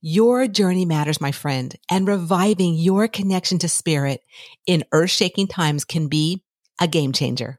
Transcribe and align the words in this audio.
Your 0.00 0.46
journey 0.46 0.84
matters, 0.84 1.20
my 1.20 1.32
friend, 1.32 1.74
and 1.90 2.06
reviving 2.06 2.74
your 2.74 3.08
connection 3.08 3.58
to 3.60 3.68
spirit 3.68 4.22
in 4.66 4.84
earth 4.92 5.10
shaking 5.10 5.46
times 5.46 5.84
can 5.84 6.08
be 6.08 6.42
a 6.80 6.86
game 6.86 7.12
changer. 7.12 7.58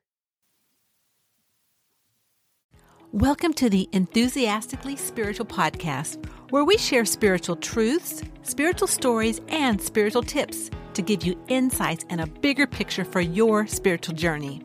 Welcome 3.13 3.53
to 3.53 3.69
the 3.69 3.87
Enthusiastically 3.93 4.95
Spiritual 4.95 5.45
Podcast, 5.45 6.23
where 6.49 6.65
we 6.65 6.77
share 6.77 7.05
spiritual 7.05 7.55
truths, 7.55 8.21
spiritual 8.43 8.87
stories, 8.87 9.39
and 9.47 9.81
spiritual 9.81 10.23
tips 10.23 10.69
to 10.93 11.01
give 11.01 11.23
you 11.23 11.41
insights 11.47 12.05
and 12.09 12.19
a 12.19 12.27
bigger 12.27 12.67
picture 12.67 13.05
for 13.05 13.21
your 13.21 13.65
spiritual 13.65 14.13
journey. 14.13 14.61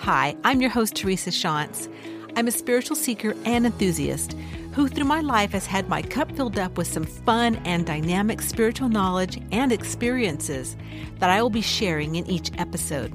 Hi, 0.00 0.36
I'm 0.44 0.60
your 0.60 0.70
host, 0.70 0.94
Teresa 0.96 1.30
Shantz. 1.30 1.92
I'm 2.36 2.46
a 2.46 2.52
spiritual 2.52 2.94
seeker 2.94 3.34
and 3.44 3.66
enthusiast 3.66 4.36
who, 4.78 4.86
through 4.86 5.04
my 5.04 5.20
life, 5.20 5.50
has 5.50 5.66
had 5.66 5.88
my 5.88 6.00
cup 6.00 6.30
filled 6.36 6.56
up 6.56 6.78
with 6.78 6.86
some 6.86 7.02
fun 7.02 7.56
and 7.64 7.84
dynamic 7.84 8.40
spiritual 8.40 8.88
knowledge 8.88 9.36
and 9.50 9.72
experiences 9.72 10.76
that 11.18 11.30
I 11.30 11.42
will 11.42 11.50
be 11.50 11.60
sharing 11.60 12.14
in 12.14 12.24
each 12.30 12.52
episode. 12.58 13.12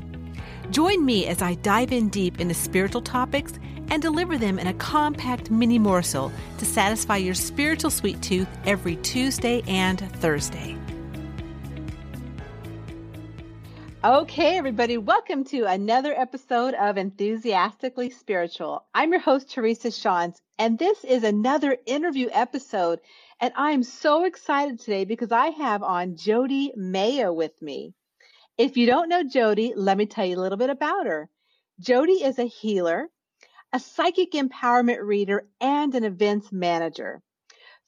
Join 0.72 1.06
me 1.06 1.26
as 1.26 1.42
I 1.42 1.54
dive 1.54 1.94
in 1.94 2.10
deep 2.10 2.42
into 2.42 2.54
spiritual 2.54 3.02
topics 3.02 3.54
and 3.90 4.02
deliver 4.02 4.38
them 4.38 4.60
in 4.60 4.68
a 4.68 4.74
compact 4.74 5.52
mini 5.52 5.80
morsel 5.80 6.34
to 6.58 6.66
satisfy 6.66 7.16
your 7.16 7.34
spiritual 7.34 7.92
sweet 7.92 8.22
tooth 8.22 8.50
every 8.66 8.98
Tuesday 8.98 9.64
and 9.66 10.02
Thursday. 10.18 10.78
Okay, 14.06 14.58
everybody, 14.58 14.98
welcome 14.98 15.46
to 15.46 15.64
another 15.64 16.12
episode 16.14 16.74
of 16.74 16.98
Enthusiastically 16.98 18.10
Spiritual. 18.10 18.84
I'm 18.94 19.14
your 19.14 19.22
host, 19.22 19.50
Teresa 19.50 19.88
Shantz, 19.88 20.42
and 20.60 20.78
this 20.78 21.06
is 21.06 21.24
another 21.24 21.78
interview 21.86 22.28
episode. 22.30 23.00
And 23.40 23.54
I'm 23.56 23.82
so 23.82 24.26
excited 24.26 24.82
today 24.82 25.06
because 25.06 25.32
I 25.32 25.52
have 25.52 25.84
on 25.84 26.18
Jody 26.18 26.74
Mayo 26.76 27.32
with 27.32 27.54
me. 27.62 27.94
If 28.58 28.76
you 28.76 28.88
don't 28.88 29.08
know 29.08 29.24
Jody, 29.24 29.72
let 29.74 29.96
me 29.96 30.06
tell 30.06 30.26
you 30.26 30.38
a 30.38 30.44
little 30.44 30.58
bit 30.58 30.70
about 30.70 31.06
her. 31.06 31.30
Jody 31.80 32.26
is 32.26 32.40
a 32.40 32.44
healer, 32.44 33.08
a 33.72 33.80
psychic 33.80 34.34
empowerment 34.34 35.00
reader, 35.02 35.48
and 35.62 35.96
an 35.96 36.04
events 36.04 36.52
manager. 36.52 37.22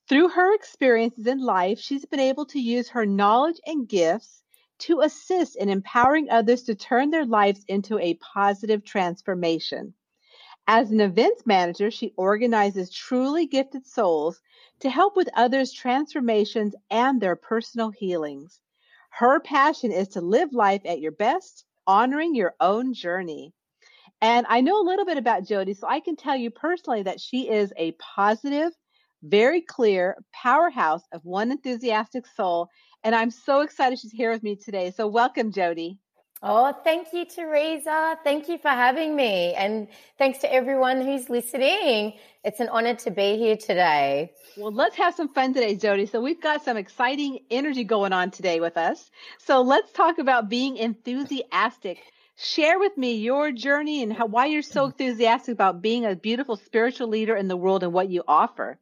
Through 0.08 0.30
her 0.30 0.56
experiences 0.56 1.28
in 1.28 1.40
life, 1.40 1.80
she's 1.80 2.06
been 2.06 2.22
able 2.22 2.46
to 2.46 2.60
use 2.62 2.88
her 2.88 3.06
knowledge 3.06 3.60
and 3.66 3.86
gifts 3.86 4.45
to 4.80 5.02
assist 5.02 5.56
in 5.56 5.70
empowering 5.70 6.30
others 6.30 6.64
to 6.64 6.76
turn 6.76 7.10
their 7.10 7.26
lives 7.26 7.64
into 7.68 7.98
a 8.00 8.16
positive 8.16 8.84
transformation. 8.84 9.94
As 10.68 10.92
an 10.92 11.00
events 11.00 11.46
manager, 11.46 11.92
she 11.92 12.14
organizes 12.18 12.92
truly 12.92 13.46
gifted 13.46 13.86
souls 13.86 14.42
to 14.80 14.90
help 14.90 15.16
with 15.16 15.30
others' 15.36 15.72
transformations 15.72 16.76
and 16.90 17.22
their 17.22 17.36
personal 17.36 17.92
healings. 17.92 18.60
Her 19.12 19.40
passion 19.40 19.92
is 19.92 20.10
to 20.10 20.22
live 20.22 20.54
life 20.54 20.82
at 20.86 21.00
your 21.00 21.12
best, 21.12 21.66
honoring 21.86 22.36
your 22.36 22.56
own 22.60 22.94
journey. 22.94 23.54
And 24.22 24.46
I 24.50 24.62
know 24.62 24.82
a 24.82 24.84
little 24.84 25.06
bit 25.06 25.18
about 25.18 25.46
Jody, 25.46 25.74
so 25.74 25.88
I 25.88 26.00
can 26.00 26.16
tell 26.16 26.36
you 26.36 26.50
personally 26.50 27.04
that 27.04 27.22
she 27.22 27.50
is 27.50 27.72
a 27.78 27.92
positive, 27.94 28.72
very 29.22 29.62
clear 29.62 30.18
powerhouse 30.34 31.04
of 31.12 31.24
one 31.24 31.52
enthusiastic 31.52 32.26
soul 32.26 32.70
and 33.06 33.14
I'm 33.14 33.30
so 33.30 33.62
excited 33.62 34.00
she's 34.00 34.12
here 34.12 34.32
with 34.32 34.42
me 34.42 34.56
today. 34.56 34.90
So, 34.90 35.08
welcome, 35.08 35.52
Jody. 35.52 36.00
Oh, 36.42 36.74
thank 36.84 37.14
you, 37.14 37.24
Teresa. 37.24 38.18
Thank 38.24 38.50
you 38.50 38.58
for 38.58 38.70
having 38.70 39.16
me. 39.16 39.54
And 39.54 39.88
thanks 40.18 40.40
to 40.40 40.52
everyone 40.52 41.02
who's 41.02 41.30
listening. 41.30 42.14
It's 42.44 42.60
an 42.60 42.68
honor 42.70 42.96
to 42.96 43.12
be 43.12 43.38
here 43.38 43.58
today. 43.58 44.32
Well, 44.58 44.74
let's 44.74 44.96
have 44.96 45.14
some 45.14 45.32
fun 45.34 45.54
today, 45.54 45.76
Jody. 45.76 46.08
So, 46.08 46.20
we've 46.20 46.42
got 46.42 46.66
some 46.66 46.78
exciting 46.78 47.40
energy 47.52 47.84
going 47.84 48.12
on 48.12 48.32
today 48.32 48.60
with 48.60 48.76
us. 48.76 49.12
So, 49.38 49.62
let's 49.62 49.92
talk 49.92 50.18
about 50.18 50.50
being 50.50 50.76
enthusiastic. 50.78 52.00
Share 52.38 52.80
with 52.80 52.98
me 52.98 53.18
your 53.18 53.52
journey 53.52 54.02
and 54.02 54.12
how, 54.12 54.26
why 54.26 54.48
you're 54.48 54.64
so 54.64 54.86
mm. 54.86 54.88
enthusiastic 54.88 55.54
about 55.54 55.84
being 55.84 56.06
a 56.06 56.16
beautiful 56.16 56.58
spiritual 56.58 57.08
leader 57.08 57.36
in 57.36 57.48
the 57.48 57.56
world 57.56 57.84
and 57.84 57.94
what 57.94 58.10
you 58.10 58.24
offer. 58.28 58.80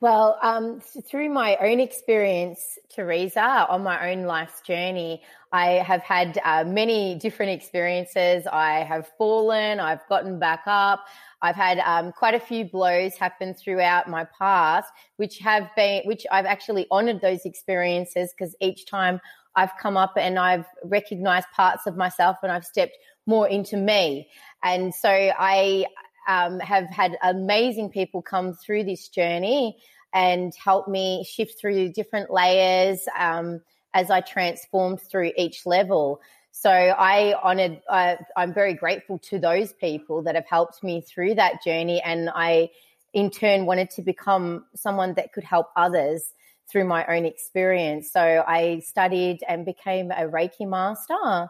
Well, 0.00 0.38
um, 0.42 0.80
through 0.80 1.30
my 1.30 1.56
own 1.56 1.80
experience, 1.80 2.78
Teresa, 2.94 3.66
on 3.68 3.82
my 3.82 4.12
own 4.12 4.24
life's 4.24 4.60
journey, 4.60 5.22
I 5.52 5.68
have 5.70 6.02
had 6.02 6.38
uh, 6.44 6.64
many 6.64 7.14
different 7.14 7.52
experiences. 7.52 8.46
I 8.46 8.80
have 8.80 9.08
fallen, 9.16 9.80
I've 9.80 10.06
gotten 10.08 10.38
back 10.38 10.64
up. 10.66 11.06
I've 11.40 11.56
had 11.56 11.78
um, 11.78 12.12
quite 12.12 12.34
a 12.34 12.40
few 12.40 12.66
blows 12.66 13.14
happen 13.16 13.54
throughout 13.54 14.08
my 14.08 14.26
past, 14.38 14.92
which 15.16 15.38
have 15.38 15.70
been, 15.76 16.02
which 16.04 16.26
I've 16.30 16.46
actually 16.46 16.86
honored 16.90 17.22
those 17.22 17.46
experiences 17.46 18.34
because 18.36 18.54
each 18.60 18.84
time 18.86 19.18
I've 19.54 19.72
come 19.80 19.96
up 19.96 20.12
and 20.18 20.38
I've 20.38 20.66
recognized 20.84 21.46
parts 21.54 21.86
of 21.86 21.96
myself 21.96 22.36
and 22.42 22.52
I've 22.52 22.66
stepped 22.66 22.98
more 23.26 23.48
into 23.48 23.78
me. 23.78 24.28
And 24.62 24.94
so 24.94 25.08
I 25.08 25.86
um, 26.26 26.60
have 26.60 26.88
had 26.90 27.16
amazing 27.22 27.90
people 27.90 28.22
come 28.22 28.54
through 28.54 28.84
this 28.84 29.08
journey 29.08 29.76
and 30.12 30.54
help 30.54 30.88
me 30.88 31.24
shift 31.28 31.60
through 31.60 31.92
different 31.92 32.30
layers 32.30 33.06
um, 33.18 33.60
as 33.94 34.10
I 34.10 34.20
transformed 34.20 35.00
through 35.00 35.32
each 35.36 35.66
level. 35.66 36.20
So 36.52 36.70
I 36.70 37.34
honored, 37.42 37.82
I'm 37.90 38.54
very 38.54 38.72
grateful 38.72 39.18
to 39.30 39.38
those 39.38 39.74
people 39.74 40.22
that 40.22 40.34
have 40.34 40.46
helped 40.48 40.82
me 40.82 41.02
through 41.02 41.34
that 41.34 41.62
journey. 41.62 42.00
And 42.02 42.30
I, 42.34 42.70
in 43.12 43.30
turn, 43.30 43.66
wanted 43.66 43.90
to 43.90 44.02
become 44.02 44.64
someone 44.74 45.12
that 45.14 45.34
could 45.34 45.44
help 45.44 45.66
others 45.76 46.32
through 46.70 46.84
my 46.84 47.04
own 47.06 47.26
experience. 47.26 48.10
So 48.10 48.42
I 48.46 48.80
studied 48.80 49.40
and 49.46 49.66
became 49.66 50.10
a 50.10 50.28
Reiki 50.28 50.66
master 50.66 51.48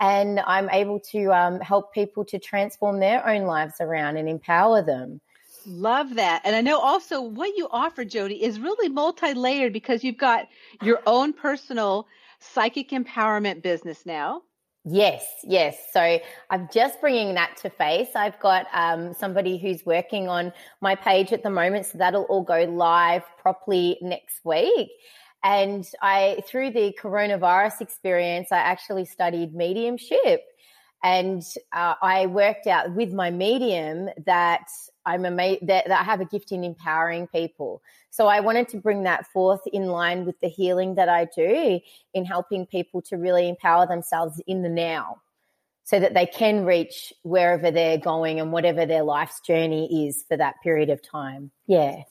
and 0.00 0.40
I'm 0.40 0.70
able 0.70 1.00
to 1.12 1.32
um, 1.32 1.60
help 1.60 1.92
people 1.92 2.24
to 2.26 2.38
transform 2.38 3.00
their 3.00 3.26
own 3.26 3.44
lives 3.44 3.74
around 3.80 4.16
and 4.16 4.28
empower 4.28 4.82
them. 4.82 5.20
Love 5.66 6.14
that. 6.14 6.42
And 6.44 6.56
I 6.56 6.60
know 6.60 6.78
also 6.78 7.20
what 7.20 7.56
you 7.56 7.68
offer, 7.70 8.04
Jody, 8.04 8.42
is 8.42 8.58
really 8.60 8.88
multi 8.88 9.34
layered 9.34 9.72
because 9.72 10.02
you've 10.02 10.16
got 10.16 10.48
your 10.82 11.00
own 11.06 11.32
personal 11.32 12.06
psychic 12.40 12.90
empowerment 12.90 13.62
business 13.62 14.06
now. 14.06 14.42
Yes, 14.84 15.26
yes. 15.44 15.76
So 15.92 16.18
I'm 16.50 16.68
just 16.72 17.00
bringing 17.00 17.34
that 17.34 17.56
to 17.58 17.70
face. 17.70 18.08
I've 18.14 18.38
got 18.40 18.66
um, 18.72 19.12
somebody 19.12 19.58
who's 19.58 19.84
working 19.84 20.28
on 20.28 20.52
my 20.80 20.94
page 20.94 21.32
at 21.32 21.42
the 21.42 21.50
moment, 21.50 21.86
so 21.86 21.98
that'll 21.98 22.22
all 22.24 22.42
go 22.42 22.64
live 22.64 23.24
properly 23.38 23.98
next 24.00 24.40
week. 24.44 24.88
And 25.44 25.88
I, 26.02 26.42
through 26.46 26.72
the 26.72 26.96
coronavirus 27.00 27.80
experience, 27.80 28.48
I 28.50 28.58
actually 28.58 29.04
studied 29.04 29.54
mediumship. 29.54 30.42
And 31.02 31.42
uh, 31.72 31.94
I 32.02 32.26
worked 32.26 32.66
out 32.66 32.92
with 32.92 33.12
my 33.12 33.30
medium 33.30 34.08
that 34.26 34.66
I'm 35.06 35.24
ama- 35.24 35.58
that, 35.62 35.86
that 35.86 36.00
I 36.00 36.02
have 36.02 36.20
a 36.20 36.24
gift 36.24 36.50
in 36.50 36.64
empowering 36.64 37.28
people. 37.28 37.82
So 38.10 38.26
I 38.26 38.40
wanted 38.40 38.68
to 38.70 38.78
bring 38.78 39.04
that 39.04 39.26
forth 39.28 39.60
in 39.72 39.86
line 39.86 40.24
with 40.24 40.40
the 40.40 40.48
healing 40.48 40.96
that 40.96 41.08
I 41.08 41.26
do 41.26 41.80
in 42.14 42.24
helping 42.24 42.66
people 42.66 43.00
to 43.02 43.16
really 43.16 43.48
empower 43.48 43.86
themselves 43.86 44.42
in 44.48 44.62
the 44.62 44.68
now 44.68 45.18
so 45.84 46.00
that 46.00 46.14
they 46.14 46.26
can 46.26 46.64
reach 46.64 47.12
wherever 47.22 47.70
they're 47.70 47.96
going 47.96 48.40
and 48.40 48.52
whatever 48.52 48.84
their 48.84 49.04
life's 49.04 49.40
journey 49.40 50.06
is 50.06 50.24
for 50.28 50.36
that 50.36 50.56
period 50.62 50.90
of 50.90 51.00
time. 51.00 51.50
Yeah. 51.66 52.02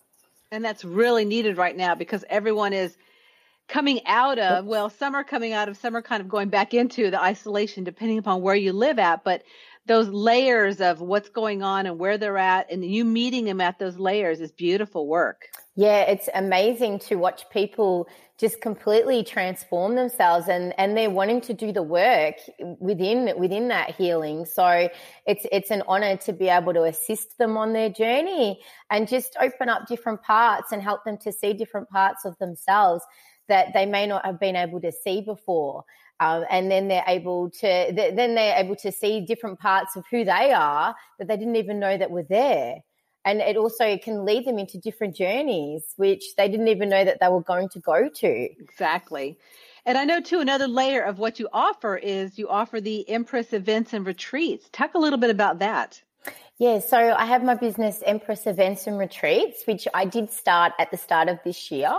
And 0.52 0.64
that's 0.64 0.86
really 0.86 1.26
needed 1.26 1.58
right 1.58 1.76
now 1.76 1.94
because 1.94 2.24
everyone 2.30 2.74
is 2.74 2.98
coming 3.68 4.00
out 4.06 4.40
of 4.40 4.66
well 4.66 4.90
some 4.90 5.14
are 5.14 5.24
coming 5.24 5.54
out 5.54 5.68
of 5.68 5.78
some 5.78 5.96
are 5.96 6.02
kind 6.02 6.22
of 6.22 6.30
going 6.30 6.50
back 6.50 6.74
into 6.74 7.12
the 7.12 7.22
isolation 7.22 7.84
depending 7.84 8.18
upon 8.18 8.42
where 8.42 8.56
you 8.56 8.72
live 8.72 8.98
at 8.98 9.24
but 9.24 9.44
those 9.88 10.10
layers 10.10 10.82
of 10.82 11.02
what's 11.02 11.30
going 11.30 11.64
on 11.64 11.86
and 11.86 11.98
where 11.98 12.18
they're 12.18 12.38
at 12.38 12.70
and 12.72 12.86
you 12.86 13.06
meeting 13.06 13.46
them 13.46 13.62
at 13.62 13.80
those 13.80 13.98
layers 13.98 14.42
is 14.42 14.52
beautiful 14.52 15.08
work. 15.08 15.46
Yeah, 15.76 16.02
it's 16.02 16.28
amazing 16.34 17.00
to 17.00 17.16
watch 17.16 17.50
people 17.52 18.08
just 18.38 18.62
completely 18.62 19.24
transform 19.24 19.96
themselves 19.96 20.48
and, 20.48 20.74
and 20.78 20.96
they're 20.96 21.10
wanting 21.10 21.42
to 21.42 21.54
do 21.54 21.72
the 21.72 21.82
work 21.82 22.36
within 22.80 23.34
within 23.38 23.70
that 23.70 23.96
healing. 23.96 24.46
So 24.46 24.90
it's 25.26 25.46
it's 25.52 25.72
an 25.72 25.84
honor 25.88 26.18
to 26.18 26.34
be 26.34 26.50
able 26.50 26.74
to 26.74 26.84
assist 26.84 27.38
them 27.38 27.58
on 27.58 27.74
their 27.74 27.90
journey 27.90 28.60
and 28.92 29.08
just 29.08 29.36
open 29.40 29.70
up 29.70 29.88
different 29.88 30.22
parts 30.22 30.72
and 30.72 30.82
help 30.82 31.04
them 31.06 31.18
to 31.20 31.32
see 31.32 31.54
different 31.54 31.90
parts 31.90 32.26
of 32.26 32.38
themselves 32.38 33.04
that 33.48 33.74
they 33.74 33.86
may 33.86 34.06
not 34.06 34.26
have 34.26 34.40
been 34.40 34.56
able 34.56 34.82
to 34.82 34.92
see 34.92 35.22
before. 35.22 35.84
Um, 36.20 36.46
and 36.50 36.72
then 36.72 36.88
they're 36.88 37.04
able 37.08 37.52
to 37.52 37.92
then 37.94 38.36
they're 38.36 38.58
able 38.58 38.76
to 38.78 38.92
see 38.92 39.22
different 39.22 39.60
parts 39.60 39.96
of 39.96 40.04
who 40.10 40.26
they 40.26 40.52
are 40.52 40.96
that 41.20 41.28
they 41.28 41.38
didn't 41.38 41.58
even 41.58 41.80
know 41.80 41.98
that 41.98 42.10
were 42.10 42.24
there. 42.24 42.78
And 43.24 43.42
it 43.42 43.58
also 43.58 43.98
can 43.98 44.26
lead 44.26 44.46
them 44.46 44.58
into 44.58 44.80
different 44.80 45.16
journeys 45.16 45.94
which 45.98 46.36
they 46.36 46.48
didn't 46.48 46.70
even 46.70 46.90
know 46.90 47.04
that 47.04 47.20
they 47.20 47.28
were 47.28 47.44
going 47.44 47.70
to 47.70 47.80
go 47.80 48.10
to. 48.10 48.28
Exactly. 48.60 49.38
And 49.86 49.98
i 49.98 50.06
know 50.06 50.20
too 50.20 50.40
another 50.40 50.68
layer 50.68 51.02
of 51.02 51.20
what 51.20 51.40
you 51.40 51.48
offer 51.54 51.98
is 51.98 52.40
you 52.40 52.50
offer 52.50 52.82
the 52.82 53.08
empress 53.10 53.54
events 53.54 53.94
and 53.94 54.06
retreats. 54.06 54.70
Talk 54.72 54.96
a 54.96 55.00
little 55.00 55.20
bit 55.20 55.30
about 55.30 55.60
that 55.60 56.02
yeah, 56.60 56.80
so 56.80 56.98
I 56.98 57.26
have 57.26 57.44
my 57.44 57.54
business 57.54 58.02
Empress 58.04 58.48
Events 58.48 58.88
and 58.88 58.98
Retreats, 58.98 59.62
which 59.66 59.88
I 59.94 60.06
did 60.06 60.32
start 60.32 60.74
at 60.80 60.90
the 60.90 60.98
start 60.98 61.30
of 61.30 61.38
this 61.46 61.70
year. 61.70 61.94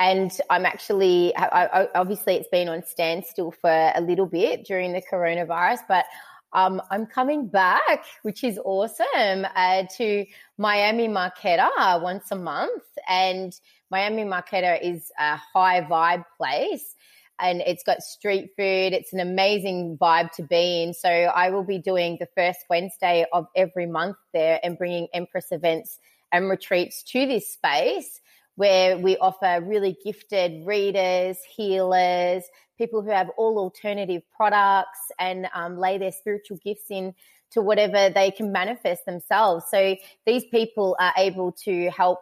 And 0.00 0.30
I'm 0.48 0.64
actually, 0.64 1.36
I, 1.36 1.66
I, 1.66 1.88
obviously, 1.94 2.36
it's 2.36 2.48
been 2.48 2.70
on 2.70 2.84
standstill 2.86 3.50
for 3.50 3.92
a 3.94 4.00
little 4.00 4.24
bit 4.24 4.64
during 4.64 4.94
the 4.94 5.02
coronavirus, 5.02 5.80
but 5.88 6.06
um, 6.54 6.80
I'm 6.90 7.04
coming 7.04 7.48
back, 7.48 8.04
which 8.22 8.44
is 8.44 8.58
awesome, 8.64 9.46
uh, 9.54 9.84
to 9.98 10.24
Miami 10.56 11.08
Marketta 11.08 12.00
once 12.02 12.30
a 12.30 12.36
month. 12.36 12.82
And 13.06 13.52
Miami 13.90 14.24
Marketta 14.24 14.78
is 14.82 15.12
a 15.18 15.36
high 15.36 15.82
vibe 15.82 16.24
place 16.38 16.94
and 17.42 17.60
it's 17.66 17.82
got 17.82 18.02
street 18.02 18.50
food. 18.56 18.92
It's 18.92 19.12
an 19.12 19.20
amazing 19.20 19.98
vibe 20.00 20.30
to 20.32 20.42
be 20.42 20.84
in. 20.84 20.94
So 20.94 21.08
I 21.08 21.50
will 21.50 21.64
be 21.64 21.78
doing 21.78 22.16
the 22.20 22.28
first 22.36 22.60
Wednesday 22.70 23.26
of 23.32 23.46
every 23.56 23.86
month 23.86 24.16
there 24.32 24.60
and 24.62 24.78
bringing 24.78 25.08
Empress 25.12 25.46
events 25.50 25.98
and 26.30 26.48
retreats 26.48 27.02
to 27.02 27.26
this 27.26 27.52
space 27.52 28.20
where 28.54 28.96
we 28.96 29.16
offer 29.16 29.60
really 29.62 29.96
gifted 30.04 30.64
readers, 30.66 31.38
healers, 31.56 32.44
people 32.78 33.02
who 33.02 33.10
have 33.10 33.30
all 33.36 33.58
alternative 33.58 34.22
products 34.34 35.00
and 35.18 35.48
um, 35.54 35.78
lay 35.78 35.98
their 35.98 36.12
spiritual 36.12 36.58
gifts 36.64 36.90
in 36.90 37.14
to 37.50 37.60
whatever 37.60 38.08
they 38.10 38.30
can 38.30 38.52
manifest 38.52 39.04
themselves. 39.04 39.64
So 39.70 39.96
these 40.26 40.44
people 40.44 40.96
are 41.00 41.12
able 41.16 41.52
to 41.64 41.90
help 41.90 42.20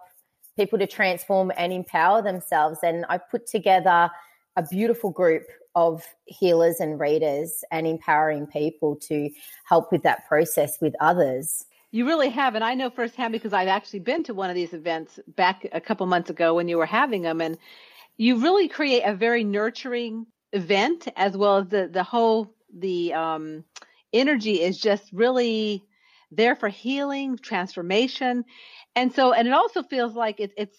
people 0.57 0.79
to 0.79 0.87
transform 0.87 1.53
and 1.57 1.73
empower 1.73 2.23
themselves. 2.23 2.79
And 2.83 3.05
I 3.09 3.19
put 3.19 3.47
together 3.47 4.11
a 4.57 4.65
beautiful 4.71 5.11
group 5.11 5.45
of 5.75 6.05
healers 6.27 6.81
and 6.81 6.99
readers 6.99 7.65
and 7.71 7.87
empowering 7.87 8.47
people 8.47 8.97
to 8.97 9.31
help 9.65 9.93
with 9.93 10.03
that 10.03 10.27
process 10.27 10.81
with 10.81 10.95
others. 11.01 11.65
You 11.93 12.07
really 12.07 12.29
have. 12.31 12.55
And 12.55 12.65
I 12.65 12.75
know 12.75 12.91
firsthand 12.91 13.33
because 13.33 13.53
I've 13.53 13.69
actually 13.69 14.01
been 14.01 14.23
to 14.25 14.35
one 14.35 14.51
of 14.51 14.57
these 14.57 14.73
events 14.73 15.19
back 15.29 15.67
a 15.73 15.81
couple 15.81 16.07
months 16.07 16.31
ago 16.31 16.55
when 16.55 16.69
you 16.69 16.79
were 16.79 16.87
having 16.87 17.23
them. 17.23 17.41
And 17.41 17.59
you 18.17 18.41
really 18.41 18.69
create 18.69 19.03
a 19.03 19.15
very 19.15 19.45
nurturing 19.45 20.27
event 20.53 21.09
as 21.17 21.37
well 21.37 21.59
as 21.59 21.69
the, 21.69 21.89
the 21.89 22.03
whole, 22.03 22.55
the 22.77 23.15
um, 23.15 23.65
energy 24.13 24.61
is 24.63 24.79
just 24.79 25.05
really 25.13 25.85
there 26.31 26.55
for 26.55 26.69
healing, 26.69 27.39
transformation. 27.39 28.45
And 28.95 29.13
so, 29.13 29.33
and 29.33 29.49
it 29.49 29.55
also 29.55 29.83
feels 29.83 30.15
like 30.15 30.39
it, 30.39 30.53
it's, 30.57 30.77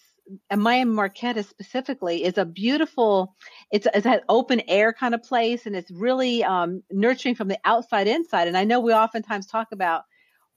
and 0.50 0.60
Miami 0.60 0.92
Marketta 0.92 1.44
specifically 1.44 2.24
is 2.24 2.38
a 2.38 2.44
beautiful, 2.44 3.34
it's, 3.70 3.86
it's 3.94 4.06
an 4.06 4.20
open 4.28 4.62
air 4.68 4.92
kind 4.92 5.14
of 5.14 5.22
place 5.22 5.66
and 5.66 5.74
it's 5.74 5.90
really 5.90 6.44
um, 6.44 6.82
nurturing 6.90 7.34
from 7.34 7.48
the 7.48 7.58
outside 7.64 8.06
inside. 8.06 8.48
And 8.48 8.56
I 8.56 8.64
know 8.64 8.80
we 8.80 8.94
oftentimes 8.94 9.46
talk 9.46 9.68
about 9.72 10.04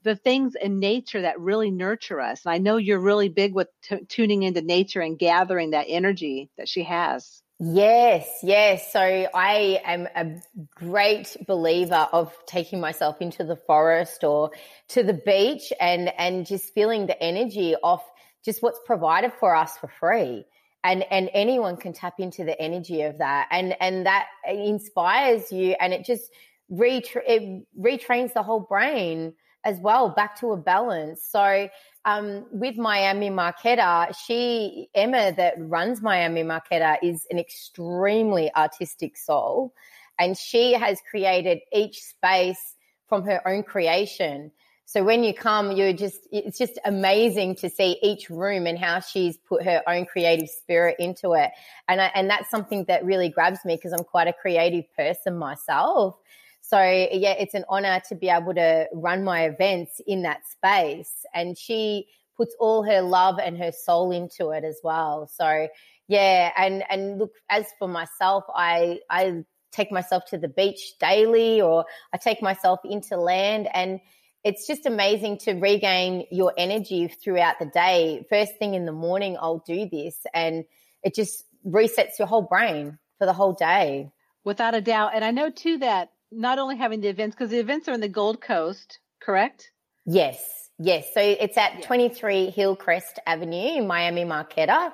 the 0.02 0.16
things 0.16 0.54
in 0.60 0.78
nature 0.78 1.22
that 1.22 1.40
really 1.40 1.70
nurture 1.70 2.20
us. 2.20 2.44
And 2.44 2.54
I 2.54 2.58
know 2.58 2.76
you're 2.76 3.00
really 3.00 3.28
big 3.28 3.54
with 3.54 3.68
t- 3.82 4.04
tuning 4.08 4.44
into 4.44 4.62
nature 4.62 5.00
and 5.00 5.18
gathering 5.18 5.70
that 5.70 5.86
energy 5.88 6.50
that 6.56 6.68
she 6.68 6.84
has. 6.84 7.42
Yes, 7.58 8.28
yes. 8.42 8.92
So 8.92 9.00
I 9.00 9.80
am 9.82 10.06
a 10.14 10.42
great 10.74 11.36
believer 11.46 12.06
of 12.12 12.32
taking 12.46 12.80
myself 12.80 13.22
into 13.22 13.44
the 13.44 13.56
forest 13.56 14.24
or 14.24 14.50
to 14.88 15.02
the 15.02 15.14
beach 15.14 15.72
and 15.80 16.12
and 16.18 16.44
just 16.44 16.74
feeling 16.74 17.06
the 17.06 17.20
energy 17.20 17.74
of 17.82 18.02
just 18.46 18.62
what's 18.62 18.80
provided 18.86 19.32
for 19.38 19.54
us 19.54 19.76
for 19.76 19.88
free. 19.88 20.46
And 20.82 21.04
and 21.10 21.28
anyone 21.34 21.76
can 21.76 21.92
tap 21.92 22.14
into 22.18 22.44
the 22.44 22.58
energy 22.58 23.02
of 23.02 23.18
that 23.18 23.48
and 23.50 23.76
and 23.80 24.06
that 24.06 24.28
inspires 24.48 25.52
you 25.52 25.74
and 25.80 25.92
it 25.92 26.06
just 26.06 26.30
retra- 26.70 27.24
it 27.26 27.66
retrains 27.78 28.32
the 28.32 28.42
whole 28.42 28.60
brain 28.60 29.34
as 29.66 29.80
well 29.80 30.10
back 30.10 30.38
to 30.38 30.52
a 30.52 30.56
balance. 30.56 31.24
So 31.24 31.68
um, 32.04 32.46
with 32.52 32.76
Miami 32.76 33.30
Marketta, 33.30 34.16
she 34.24 34.88
Emma 34.94 35.32
that 35.36 35.54
runs 35.58 36.00
Miami 36.00 36.44
Marketta 36.44 36.98
is 37.02 37.26
an 37.30 37.38
extremely 37.38 38.54
artistic 38.54 39.16
soul, 39.16 39.74
and 40.20 40.38
she 40.38 40.72
has 40.74 41.00
created 41.10 41.58
each 41.72 42.00
space 42.00 42.76
from 43.08 43.24
her 43.24 43.46
own 43.46 43.64
creation. 43.64 44.52
So 44.88 45.02
when 45.02 45.24
you 45.24 45.34
come, 45.34 45.72
you're 45.72 45.92
just, 45.92 46.28
it's 46.30 46.58
just 46.58 46.78
amazing 46.84 47.56
to 47.56 47.68
see 47.68 47.98
each 48.02 48.30
room 48.30 48.66
and 48.66 48.78
how 48.78 49.00
she's 49.00 49.36
put 49.36 49.64
her 49.64 49.82
own 49.86 50.06
creative 50.06 50.48
spirit 50.48 50.96
into 51.00 51.32
it. 51.32 51.50
And 51.88 52.00
I, 52.00 52.12
and 52.14 52.30
that's 52.30 52.48
something 52.50 52.84
that 52.84 53.04
really 53.04 53.28
grabs 53.28 53.64
me 53.64 53.74
because 53.74 53.92
I'm 53.92 54.04
quite 54.04 54.28
a 54.28 54.32
creative 54.32 54.84
person 54.96 55.36
myself. 55.36 56.16
So 56.60 56.78
yeah, 56.80 57.32
it's 57.32 57.54
an 57.54 57.64
honor 57.68 58.00
to 58.08 58.14
be 58.14 58.28
able 58.28 58.54
to 58.54 58.86
run 58.92 59.24
my 59.24 59.46
events 59.46 60.00
in 60.06 60.22
that 60.22 60.46
space. 60.48 61.26
And 61.34 61.58
she 61.58 62.06
puts 62.36 62.54
all 62.60 62.84
her 62.84 63.02
love 63.02 63.38
and 63.38 63.58
her 63.58 63.72
soul 63.72 64.12
into 64.12 64.50
it 64.50 64.62
as 64.62 64.78
well. 64.84 65.28
So 65.32 65.68
yeah, 66.08 66.52
and 66.56 66.84
and 66.88 67.18
look, 67.18 67.32
as 67.50 67.66
for 67.78 67.88
myself, 67.88 68.44
I 68.54 69.00
I 69.10 69.44
take 69.72 69.90
myself 69.90 70.24
to 70.26 70.38
the 70.38 70.48
beach 70.48 70.94
daily, 71.00 71.60
or 71.60 71.84
I 72.12 72.16
take 72.18 72.40
myself 72.40 72.80
into 72.84 73.16
land, 73.16 73.68
and 73.74 74.00
it's 74.46 74.64
just 74.64 74.86
amazing 74.86 75.38
to 75.38 75.54
regain 75.54 76.24
your 76.30 76.54
energy 76.56 77.08
throughout 77.08 77.58
the 77.58 77.66
day. 77.66 78.24
First 78.30 78.52
thing 78.60 78.74
in 78.74 78.86
the 78.86 78.92
morning, 78.92 79.36
I'll 79.40 79.64
do 79.66 79.88
this, 79.90 80.24
and 80.32 80.64
it 81.02 81.16
just 81.16 81.44
resets 81.66 82.20
your 82.20 82.28
whole 82.28 82.42
brain 82.42 82.96
for 83.18 83.26
the 83.26 83.32
whole 83.32 83.54
day. 83.54 84.12
Without 84.44 84.76
a 84.76 84.80
doubt, 84.80 85.10
and 85.14 85.24
I 85.24 85.32
know 85.32 85.50
too 85.50 85.78
that 85.78 86.12
not 86.30 86.60
only 86.60 86.76
having 86.76 87.00
the 87.00 87.08
events 87.08 87.34
because 87.34 87.50
the 87.50 87.58
events 87.58 87.88
are 87.88 87.92
in 87.92 88.00
the 88.00 88.08
Gold 88.08 88.40
Coast, 88.40 89.00
correct? 89.20 89.72
Yes, 90.04 90.38
yes. 90.78 91.06
So 91.12 91.20
it's 91.20 91.58
at 91.58 91.80
yeah. 91.80 91.86
23 91.86 92.50
Hillcrest 92.50 93.18
Avenue 93.26 93.78
in 93.78 93.88
Miami 93.88 94.24
Marketta. 94.24 94.92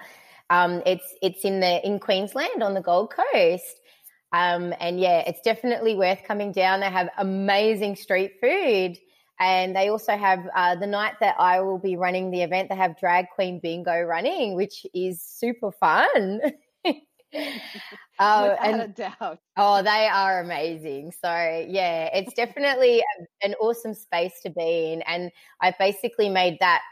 Um, 0.49 0.83
it's 0.87 1.05
it's 1.21 1.45
in 1.45 1.61
the 1.61 1.87
in 1.87 1.99
Queensland 1.99 2.63
on 2.63 2.73
the 2.73 2.81
Gold 2.81 3.13
Coast. 3.13 3.81
Um, 4.33 4.73
and 4.81 4.99
yeah, 4.99 5.25
it's 5.27 5.43
definitely 5.43 5.95
worth 5.95 6.25
coming 6.27 6.53
down. 6.53 6.81
They 6.81 6.87
have 6.87 7.11
amazing 7.19 7.97
street 7.97 8.41
food. 8.41 8.97
And 9.43 9.75
they 9.75 9.89
also 9.89 10.17
have 10.17 10.49
uh, 10.55 10.77
the 10.77 10.87
night 10.87 11.15
that 11.19 11.35
I 11.37 11.61
will 11.63 11.79
be 11.79 11.97
running 11.97 12.31
the 12.31 12.43
event, 12.43 12.69
they 12.69 12.77
have 12.77 12.97
Drag 12.97 13.27
Queen 13.35 13.59
Bingo 13.61 14.01
running, 14.03 14.55
which 14.55 14.87
is 14.95 15.21
super 15.21 15.73
fun. 15.73 16.41
Oh, 18.21 18.51
Without 18.51 18.67
and, 18.67 18.81
a 18.83 18.89
doubt. 18.89 19.39
Oh, 19.57 19.83
they 19.83 20.07
are 20.07 20.43
amazing. 20.43 21.13
So 21.13 21.31
yeah, 21.67 22.11
it's 22.13 22.35
definitely 22.35 22.99
a, 22.99 23.47
an 23.47 23.55
awesome 23.55 23.95
space 23.95 24.35
to 24.43 24.51
be 24.51 24.93
in, 24.93 25.03
and 25.03 25.31
I've 25.59 25.79
basically 25.79 26.29
made 26.29 26.59
that 26.61 26.83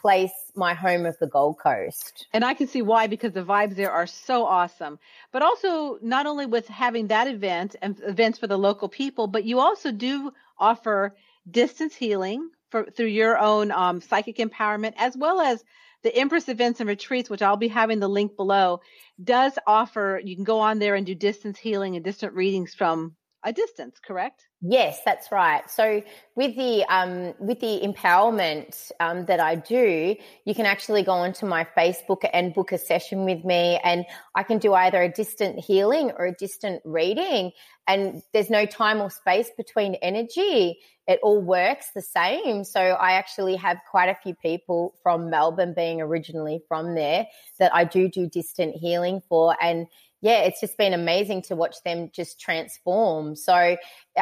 place 0.00 0.32
my 0.56 0.72
home 0.72 1.04
of 1.04 1.16
the 1.18 1.26
Gold 1.26 1.58
Coast. 1.62 2.26
And 2.32 2.42
I 2.42 2.54
can 2.54 2.66
see 2.68 2.80
why 2.80 3.06
because 3.06 3.32
the 3.32 3.44
vibes 3.44 3.76
there 3.76 3.92
are 3.92 4.06
so 4.06 4.46
awesome. 4.46 4.98
But 5.30 5.42
also 5.42 5.98
not 6.00 6.24
only 6.24 6.46
with 6.46 6.66
having 6.68 7.08
that 7.08 7.28
event 7.28 7.76
and 7.82 8.00
events 8.04 8.38
for 8.38 8.46
the 8.46 8.58
local 8.58 8.88
people, 8.88 9.26
but 9.26 9.44
you 9.44 9.60
also 9.60 9.92
do 9.92 10.32
offer 10.58 11.14
distance 11.50 11.94
healing 11.94 12.50
for 12.70 12.84
through 12.90 13.06
your 13.06 13.38
own 13.38 13.70
um, 13.70 14.00
psychic 14.00 14.36
empowerment 14.38 14.94
as 14.96 15.16
well 15.16 15.40
as 15.40 15.62
the 16.02 16.14
Empress 16.14 16.48
Events 16.48 16.80
and 16.80 16.88
Retreats, 16.88 17.30
which 17.30 17.42
I'll 17.42 17.56
be 17.56 17.68
having 17.68 18.00
the 18.00 18.08
link 18.08 18.36
below, 18.36 18.80
does 19.22 19.56
offer, 19.66 20.20
you 20.22 20.34
can 20.34 20.44
go 20.44 20.58
on 20.58 20.78
there 20.78 20.96
and 20.96 21.06
do 21.06 21.14
distance 21.14 21.58
healing 21.58 21.94
and 21.94 22.04
distant 22.04 22.34
readings 22.34 22.74
from 22.74 23.14
a 23.44 23.52
distance, 23.52 23.98
correct? 23.98 24.46
Yes, 24.60 25.00
that's 25.04 25.32
right. 25.32 25.68
So 25.68 26.02
with 26.36 26.56
the 26.56 26.84
um, 26.88 27.34
with 27.40 27.58
the 27.58 27.80
empowerment 27.82 28.92
um, 29.00 29.26
that 29.26 29.40
I 29.40 29.56
do, 29.56 30.14
you 30.44 30.54
can 30.54 30.66
actually 30.66 31.02
go 31.02 31.12
onto 31.12 31.46
my 31.46 31.66
Facebook 31.76 32.28
and 32.32 32.54
book 32.54 32.70
a 32.70 32.78
session 32.78 33.24
with 33.24 33.44
me, 33.44 33.80
and 33.82 34.04
I 34.36 34.44
can 34.44 34.58
do 34.58 34.74
either 34.74 35.02
a 35.02 35.08
distant 35.08 35.58
healing 35.58 36.12
or 36.16 36.26
a 36.26 36.32
distant 36.32 36.82
reading, 36.84 37.50
and 37.88 38.22
there's 38.32 38.50
no 38.50 38.64
time 38.64 39.00
or 39.00 39.10
space 39.10 39.50
between 39.56 39.96
energy. 39.96 40.78
It 41.08 41.18
all 41.24 41.42
works 41.42 41.86
the 41.96 42.02
same. 42.02 42.62
So 42.62 42.80
I 42.80 43.14
actually 43.14 43.56
have 43.56 43.78
quite 43.90 44.08
a 44.08 44.14
few 44.22 44.36
people 44.36 44.94
from 45.02 45.30
Melbourne, 45.30 45.74
being 45.74 46.00
originally 46.00 46.62
from 46.68 46.94
there, 46.94 47.26
that 47.58 47.74
I 47.74 47.82
do 47.82 48.08
do 48.08 48.28
distant 48.28 48.76
healing 48.76 49.20
for, 49.28 49.56
and 49.60 49.88
yeah, 50.22 50.42
it's 50.42 50.60
just 50.60 50.78
been 50.78 50.94
amazing 50.94 51.42
to 51.42 51.56
watch 51.56 51.76
them 51.84 52.10
just 52.14 52.40
transform. 52.40 53.34
So 53.34 53.76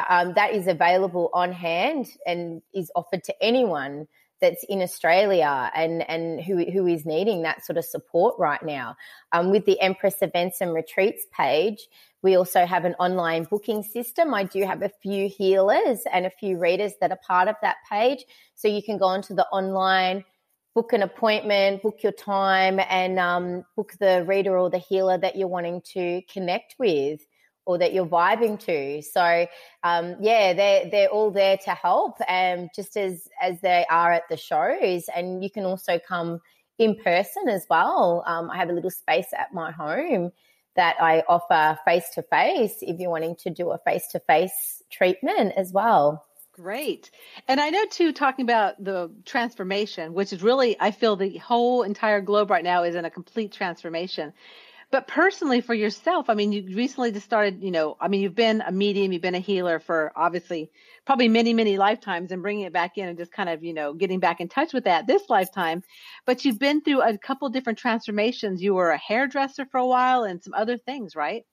um, 0.08 0.32
that 0.34 0.54
is 0.54 0.66
available 0.66 1.28
on 1.34 1.52
hand 1.52 2.08
and 2.26 2.62
is 2.74 2.90
offered 2.96 3.22
to 3.24 3.34
anyone 3.42 4.08
that's 4.40 4.64
in 4.70 4.80
Australia 4.80 5.70
and 5.74 6.08
and 6.08 6.40
who 6.40 6.64
who 6.64 6.86
is 6.86 7.04
needing 7.04 7.42
that 7.42 7.64
sort 7.64 7.76
of 7.76 7.84
support 7.84 8.34
right 8.38 8.62
now. 8.62 8.96
Um, 9.32 9.50
with 9.50 9.66
the 9.66 9.78
Empress 9.78 10.16
Events 10.22 10.62
and 10.62 10.72
Retreats 10.72 11.26
page, 11.36 11.86
we 12.22 12.34
also 12.34 12.64
have 12.64 12.86
an 12.86 12.94
online 12.94 13.44
booking 13.44 13.82
system. 13.82 14.32
I 14.32 14.44
do 14.44 14.64
have 14.64 14.82
a 14.82 14.90
few 15.02 15.28
healers 15.28 16.00
and 16.10 16.24
a 16.24 16.30
few 16.30 16.58
readers 16.58 16.94
that 17.02 17.10
are 17.10 17.20
part 17.26 17.48
of 17.48 17.56
that 17.60 17.76
page, 17.90 18.24
so 18.54 18.68
you 18.68 18.82
can 18.82 18.96
go 18.96 19.04
onto 19.04 19.34
the 19.34 19.46
online 19.48 20.24
book 20.80 20.94
an 20.94 21.02
appointment, 21.02 21.82
book 21.82 21.98
your 22.02 22.10
time, 22.10 22.80
and 22.88 23.18
um, 23.18 23.62
book 23.76 23.92
the 24.00 24.24
reader 24.26 24.56
or 24.56 24.70
the 24.70 24.78
healer 24.78 25.18
that 25.18 25.36
you're 25.36 25.46
wanting 25.46 25.82
to 25.82 26.22
connect 26.32 26.74
with 26.78 27.20
or 27.66 27.76
that 27.76 27.92
you're 27.92 28.06
vibing 28.06 28.58
to. 28.58 29.02
So, 29.02 29.46
um, 29.82 30.16
yeah, 30.22 30.54
they're 30.54 30.88
they're 30.90 31.10
all 31.10 31.32
there 31.32 31.58
to 31.66 31.72
help, 31.72 32.16
and 32.26 32.70
just 32.74 32.96
as 32.96 33.28
as 33.42 33.60
they 33.60 33.84
are 33.90 34.10
at 34.10 34.22
the 34.30 34.38
shows, 34.38 35.04
and 35.14 35.44
you 35.44 35.50
can 35.50 35.66
also 35.66 35.98
come 35.98 36.40
in 36.78 36.96
person 36.96 37.50
as 37.50 37.66
well. 37.68 38.24
Um, 38.26 38.48
I 38.50 38.56
have 38.56 38.70
a 38.70 38.72
little 38.72 38.90
space 38.90 39.34
at 39.38 39.52
my 39.52 39.72
home 39.72 40.32
that 40.76 40.96
I 40.98 41.24
offer 41.28 41.78
face 41.84 42.08
to 42.14 42.22
face 42.22 42.76
if 42.80 42.98
you're 42.98 43.10
wanting 43.10 43.36
to 43.40 43.50
do 43.50 43.68
a 43.72 43.76
face 43.76 44.06
to 44.12 44.20
face 44.20 44.82
treatment 44.90 45.52
as 45.58 45.74
well. 45.74 46.24
Great. 46.62 47.10
And 47.48 47.58
I 47.58 47.70
know 47.70 47.86
too, 47.86 48.12
talking 48.12 48.44
about 48.44 48.82
the 48.82 49.10
transformation, 49.24 50.12
which 50.12 50.32
is 50.32 50.42
really, 50.42 50.76
I 50.78 50.90
feel 50.90 51.16
the 51.16 51.38
whole 51.38 51.84
entire 51.84 52.20
globe 52.20 52.50
right 52.50 52.64
now 52.64 52.82
is 52.82 52.94
in 52.94 53.06
a 53.06 53.10
complete 53.10 53.52
transformation. 53.52 54.34
But 54.90 55.06
personally, 55.06 55.60
for 55.60 55.72
yourself, 55.72 56.28
I 56.28 56.34
mean, 56.34 56.52
you 56.52 56.76
recently 56.76 57.12
just 57.12 57.24
started, 57.24 57.62
you 57.62 57.70
know, 57.70 57.96
I 58.00 58.08
mean, 58.08 58.20
you've 58.20 58.34
been 58.34 58.60
a 58.60 58.72
medium, 58.72 59.12
you've 59.12 59.22
been 59.22 59.36
a 59.36 59.38
healer 59.38 59.78
for 59.78 60.12
obviously 60.16 60.70
probably 61.06 61.28
many, 61.28 61.54
many 61.54 61.78
lifetimes 61.78 62.32
and 62.32 62.42
bringing 62.42 62.64
it 62.64 62.72
back 62.72 62.98
in 62.98 63.08
and 63.08 63.16
just 63.16 63.32
kind 63.32 63.48
of, 63.48 63.62
you 63.64 63.72
know, 63.72 63.94
getting 63.94 64.20
back 64.20 64.40
in 64.40 64.48
touch 64.48 64.74
with 64.74 64.84
that 64.84 65.06
this 65.06 65.22
lifetime. 65.30 65.82
But 66.26 66.44
you've 66.44 66.58
been 66.58 66.82
through 66.82 67.02
a 67.02 67.16
couple 67.16 67.48
different 67.48 67.78
transformations. 67.78 68.60
You 68.60 68.74
were 68.74 68.90
a 68.90 68.98
hairdresser 68.98 69.64
for 69.70 69.78
a 69.78 69.86
while 69.86 70.24
and 70.24 70.42
some 70.42 70.52
other 70.52 70.76
things, 70.76 71.16
right? 71.16 71.44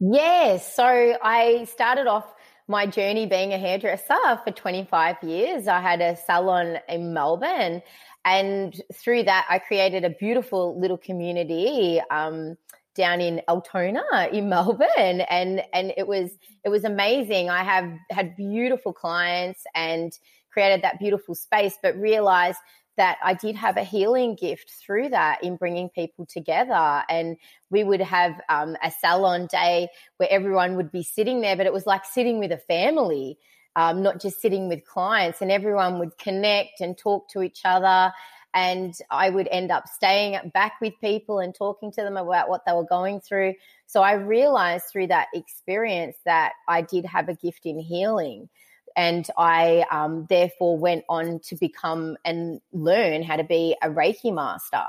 Yes. 0.00 0.74
So 0.74 0.84
I 0.84 1.64
started 1.64 2.06
off 2.06 2.32
my 2.68 2.86
journey 2.86 3.26
being 3.26 3.52
a 3.52 3.58
hairdresser 3.58 4.40
for 4.44 4.50
25 4.50 5.16
years. 5.22 5.68
I 5.68 5.80
had 5.80 6.00
a 6.00 6.16
salon 6.16 6.78
in 6.88 7.12
Melbourne, 7.12 7.82
and 8.24 8.80
through 8.92 9.24
that, 9.24 9.46
I 9.50 9.58
created 9.58 10.04
a 10.04 10.10
beautiful 10.10 10.78
little 10.80 10.98
community. 10.98 12.00
Um, 12.10 12.56
down 12.94 13.20
in 13.20 13.42
Altona 13.48 14.04
in 14.32 14.48
Melbourne 14.48 15.22
and 15.28 15.62
and 15.72 15.92
it 15.96 16.06
was 16.06 16.30
it 16.64 16.68
was 16.68 16.84
amazing. 16.84 17.50
I 17.50 17.64
have 17.64 17.90
had 18.10 18.36
beautiful 18.36 18.92
clients 18.92 19.64
and 19.74 20.16
created 20.52 20.82
that 20.82 21.00
beautiful 21.00 21.34
space 21.34 21.76
but 21.82 21.96
realized 21.96 22.58
that 22.96 23.18
I 23.22 23.34
did 23.34 23.56
have 23.56 23.76
a 23.76 23.84
healing 23.84 24.36
gift 24.36 24.70
through 24.70 25.10
that 25.10 25.42
in 25.42 25.56
bringing 25.56 25.88
people 25.88 26.26
together. 26.26 27.02
And 27.08 27.36
we 27.70 27.84
would 27.84 28.00
have 28.00 28.40
um, 28.48 28.76
a 28.82 28.90
salon 28.90 29.46
day 29.46 29.88
where 30.16 30.30
everyone 30.30 30.76
would 30.76 30.92
be 30.92 31.02
sitting 31.02 31.40
there, 31.40 31.56
but 31.56 31.66
it 31.66 31.72
was 31.72 31.86
like 31.86 32.04
sitting 32.04 32.38
with 32.38 32.52
a 32.52 32.58
family, 32.58 33.38
um, 33.76 34.02
not 34.02 34.20
just 34.20 34.40
sitting 34.40 34.68
with 34.68 34.84
clients, 34.84 35.40
and 35.40 35.50
everyone 35.50 35.98
would 35.98 36.16
connect 36.18 36.80
and 36.80 36.96
talk 36.96 37.28
to 37.30 37.42
each 37.42 37.62
other. 37.64 38.12
And 38.54 38.94
I 39.10 39.30
would 39.30 39.48
end 39.50 39.72
up 39.72 39.88
staying 39.88 40.38
back 40.54 40.74
with 40.80 40.94
people 41.00 41.40
and 41.40 41.52
talking 41.52 41.90
to 41.92 42.02
them 42.02 42.16
about 42.16 42.48
what 42.48 42.62
they 42.64 42.72
were 42.72 42.86
going 42.86 43.20
through. 43.20 43.54
So 43.86 44.02
I 44.02 44.12
realized 44.12 44.84
through 44.92 45.08
that 45.08 45.26
experience 45.34 46.16
that 46.24 46.52
I 46.68 46.82
did 46.82 47.04
have 47.06 47.28
a 47.28 47.34
gift 47.34 47.66
in 47.66 47.80
healing 47.80 48.48
and 48.96 49.26
I 49.36 49.84
um, 49.90 50.26
therefore 50.28 50.78
went 50.78 51.04
on 51.08 51.40
to 51.46 51.56
become 51.56 52.16
and 52.24 52.60
learn 52.72 53.22
how 53.22 53.36
to 53.36 53.44
be 53.44 53.76
a 53.82 53.88
Reiki 53.88 54.32
master. 54.32 54.84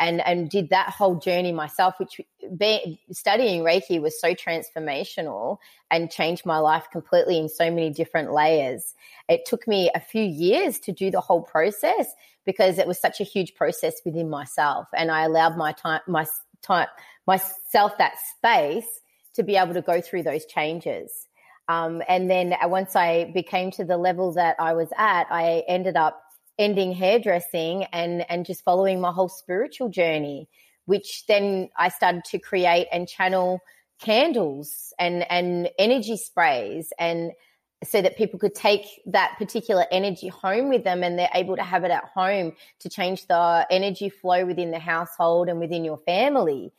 And, 0.00 0.20
and 0.26 0.50
did 0.50 0.70
that 0.70 0.88
whole 0.88 1.14
journey 1.14 1.52
myself, 1.52 1.94
which 1.98 2.20
be, 2.56 3.00
studying 3.12 3.62
Reiki 3.62 4.02
was 4.02 4.20
so 4.20 4.34
transformational 4.34 5.58
and 5.88 6.10
changed 6.10 6.44
my 6.44 6.58
life 6.58 6.88
completely 6.90 7.38
in 7.38 7.48
so 7.48 7.70
many 7.70 7.90
different 7.90 8.32
layers. 8.32 8.96
It 9.28 9.46
took 9.46 9.68
me 9.68 9.92
a 9.94 10.00
few 10.00 10.24
years 10.24 10.80
to 10.80 10.92
do 10.92 11.12
the 11.12 11.20
whole 11.20 11.42
process 11.42 12.08
because 12.44 12.78
it 12.78 12.88
was 12.88 12.98
such 12.98 13.20
a 13.20 13.24
huge 13.24 13.54
process 13.54 14.00
within 14.04 14.28
myself, 14.28 14.88
and 14.94 15.10
I 15.10 15.22
allowed 15.22 15.56
my 15.56 15.72
time, 15.72 16.00
my 16.06 16.26
time, 16.60 16.88
myself 17.26 17.96
that 17.98 18.14
space 18.36 19.00
to 19.34 19.42
be 19.42 19.56
able 19.56 19.74
to 19.74 19.82
go 19.82 20.00
through 20.00 20.24
those 20.24 20.44
changes. 20.44 21.26
Um, 21.68 22.02
and 22.08 22.30
then 22.30 22.52
uh, 22.52 22.68
once 22.68 22.94
I 22.94 23.30
became 23.32 23.70
to 23.72 23.84
the 23.84 23.96
level 23.96 24.32
that 24.32 24.56
I 24.58 24.74
was 24.74 24.88
at, 24.96 25.26
I 25.30 25.64
ended 25.66 25.96
up 25.96 26.22
ending 26.58 26.92
hairdressing 26.92 27.84
and 27.84 28.28
and 28.30 28.46
just 28.46 28.64
following 28.64 29.00
my 29.00 29.10
whole 29.10 29.28
spiritual 29.28 29.88
journey, 29.88 30.48
which 30.84 31.24
then 31.26 31.70
I 31.76 31.88
started 31.88 32.24
to 32.26 32.38
create 32.38 32.86
and 32.92 33.08
channel 33.08 33.60
candles 34.00 34.92
and 34.98 35.24
and 35.30 35.70
energy 35.78 36.16
sprays 36.16 36.92
and 36.98 37.32
so 37.84 38.00
that 38.00 38.16
people 38.16 38.38
could 38.38 38.54
take 38.54 38.86
that 39.06 39.34
particular 39.38 39.84
energy 39.90 40.28
home 40.28 40.68
with 40.68 40.84
them 40.84 41.02
and 41.02 41.18
they're 41.18 41.28
able 41.34 41.56
to 41.56 41.62
have 41.62 41.84
it 41.84 41.90
at 41.90 42.04
home 42.04 42.52
to 42.80 42.88
change 42.88 43.26
the 43.26 43.66
energy 43.70 44.08
flow 44.08 44.46
within 44.46 44.70
the 44.70 44.78
household 44.78 45.48
and 45.48 45.60
within 45.60 45.84
your 45.84 45.98
family. 45.98 46.72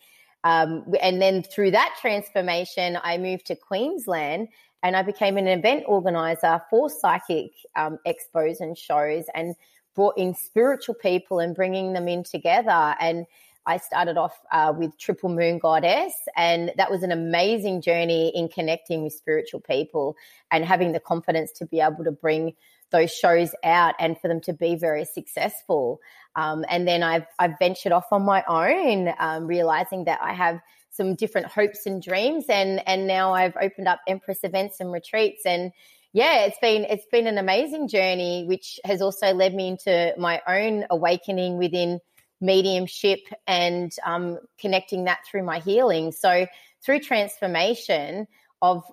Um, 0.44 0.94
and 1.02 1.22
then 1.22 1.44
through 1.44 1.72
that 1.72 1.96
transformation, 2.00 2.98
I 3.04 3.18
moved 3.18 3.48
to 3.48 3.56
Queensland 3.56 4.50
and 4.86 4.96
I 4.96 5.02
became 5.02 5.38
an 5.38 5.48
event 5.48 5.84
organizer 5.88 6.62
for 6.70 6.92
psychic 6.92 7.54
um, 7.76 7.98
expos 8.06 8.60
and 8.60 8.78
shows 8.78 9.26
and 9.34 9.56
brought 9.96 10.16
in 10.16 10.36
spiritual 10.36 10.94
people 10.94 11.40
and 11.40 11.56
bringing 11.56 11.94
them 11.94 12.08
in 12.08 12.24
together. 12.24 12.96
And 13.00 13.26
I 13.66 13.78
started 13.78 14.16
off 14.16 14.40
uh, 14.52 14.74
with 14.78 14.96
Triple 15.00 15.30
Moon 15.30 15.58
Goddess, 15.58 16.14
and 16.38 16.72
that 16.78 16.92
was 16.92 17.02
an 17.02 17.12
amazing 17.12 17.82
journey 17.82 18.32
in 18.36 18.48
connecting 18.48 19.04
with 19.04 19.14
spiritual 19.14 19.60
people 19.60 20.16
and 20.52 20.64
having 20.64 20.92
the 20.92 21.00
confidence 21.00 21.52
to 21.54 21.66
be 21.66 21.80
able 21.80 22.04
to 22.04 22.12
bring 22.12 22.54
those 22.92 23.12
shows 23.12 23.56
out 23.64 23.96
and 23.98 24.20
for 24.20 24.28
them 24.28 24.40
to 24.42 24.54
be 24.54 24.76
very 24.76 25.04
successful. 25.04 26.00
Um, 26.36 26.64
and 26.70 26.88
then 26.88 27.02
I've, 27.02 27.26
I've 27.40 27.58
ventured 27.58 27.92
off 27.92 28.06
on 28.12 28.22
my 28.22 28.44
own, 28.48 29.12
um, 29.18 29.48
realizing 29.48 30.04
that 30.06 30.20
I 30.22 30.34
have 30.34 30.60
some 30.96 31.16
different 31.16 31.48
hopes 31.48 31.86
and 31.86 32.02
dreams 32.02 32.46
and 32.50 32.82
and 32.88 33.08
now 33.08 33.34
I've 33.34 33.56
opened 33.62 33.88
up 33.88 34.00
Empress 34.08 34.40
events 34.44 34.80
and 34.80 34.92
retreats 34.92 35.46
and 35.46 35.72
yeah 36.14 36.46
it's 36.46 36.58
been 36.60 36.84
it's 36.86 37.06
been 37.12 37.28
an 37.28 37.38
amazing 37.38 37.88
journey 37.88 38.46
which 38.48 38.80
has 38.86 39.02
also 39.02 39.34
led 39.34 39.54
me 39.54 39.68
into 39.68 40.14
my 40.18 40.42
own 40.48 40.86
awakening 40.90 41.58
within 41.58 42.00
mediumship 42.42 43.20
and 43.48 43.94
um, 44.06 44.40
connecting 44.60 45.06
that 45.06 45.20
through 45.26 45.44
my 45.44 45.60
healing. 45.60 46.12
So 46.12 46.46
through 46.84 47.00
transformation 47.00 48.28
of 48.62 48.84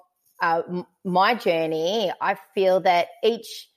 uh, 0.41 0.63
my 1.05 1.35
journey 1.35 2.13
I 2.21 2.37
feel 2.55 2.81
that 2.81 3.09
each 3.23 3.69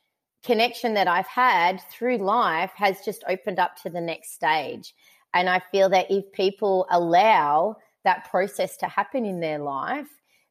connection 0.46 0.94
that 0.94 1.08
I've 1.08 1.28
had 1.28 1.82
through 1.92 2.18
life 2.18 2.72
has 2.76 3.02
just 3.04 3.24
opened 3.28 3.60
up 3.60 3.78
to 3.82 3.90
the 3.90 4.02
next 4.02 4.34
stage. 4.34 4.94
And 5.34 5.50
I 5.50 5.62
feel 5.72 5.90
that 5.90 6.10
if 6.12 6.32
people 6.32 6.86
allow 6.90 7.78
that 8.06 8.30
process 8.30 8.78
to 8.78 8.88
happen 8.88 9.26
in 9.26 9.40
their 9.42 9.60
life, 9.60 10.08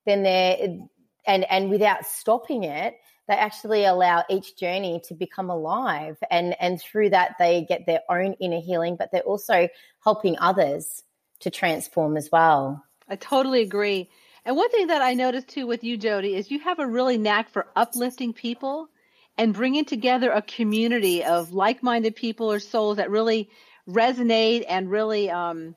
then 0.06 0.22
they're 0.22 0.78
and 1.26 1.50
and 1.50 1.70
without 1.70 2.04
stopping 2.04 2.64
it, 2.64 2.94
they 3.26 3.34
actually 3.34 3.84
allow 3.84 4.24
each 4.28 4.56
journey 4.56 5.00
to 5.04 5.14
become 5.14 5.48
alive 5.48 6.18
and 6.30 6.54
and 6.60 6.80
through 6.80 7.10
that 7.10 7.36
they 7.38 7.64
get 7.66 7.86
their 7.86 8.02
own 8.10 8.34
inner 8.34 8.60
healing, 8.60 8.96
but 8.96 9.10
they're 9.10 9.22
also 9.22 9.68
helping 10.02 10.36
others 10.38 11.02
to 11.40 11.50
transform 11.50 12.16
as 12.16 12.28
well. 12.30 12.84
I 13.08 13.16
totally 13.16 13.62
agree. 13.62 14.10
And 14.44 14.56
one 14.56 14.70
thing 14.70 14.88
that 14.88 15.00
I 15.00 15.14
noticed 15.14 15.48
too 15.48 15.66
with 15.66 15.82
you, 15.84 15.96
Jody, 15.96 16.34
is 16.34 16.50
you 16.50 16.60
have 16.60 16.78
a 16.78 16.86
really 16.86 17.16
knack 17.16 17.48
for 17.48 17.66
uplifting 17.74 18.34
people 18.34 18.88
and 19.38 19.54
bringing 19.54 19.84
together 19.84 20.30
a 20.30 20.42
community 20.42 21.24
of 21.24 21.52
like-minded 21.52 22.14
people 22.14 22.52
or 22.52 22.60
souls 22.60 22.98
that 22.98 23.10
really 23.10 23.48
resonate 23.88 24.64
and 24.68 24.90
really 24.90 25.30
um, 25.30 25.74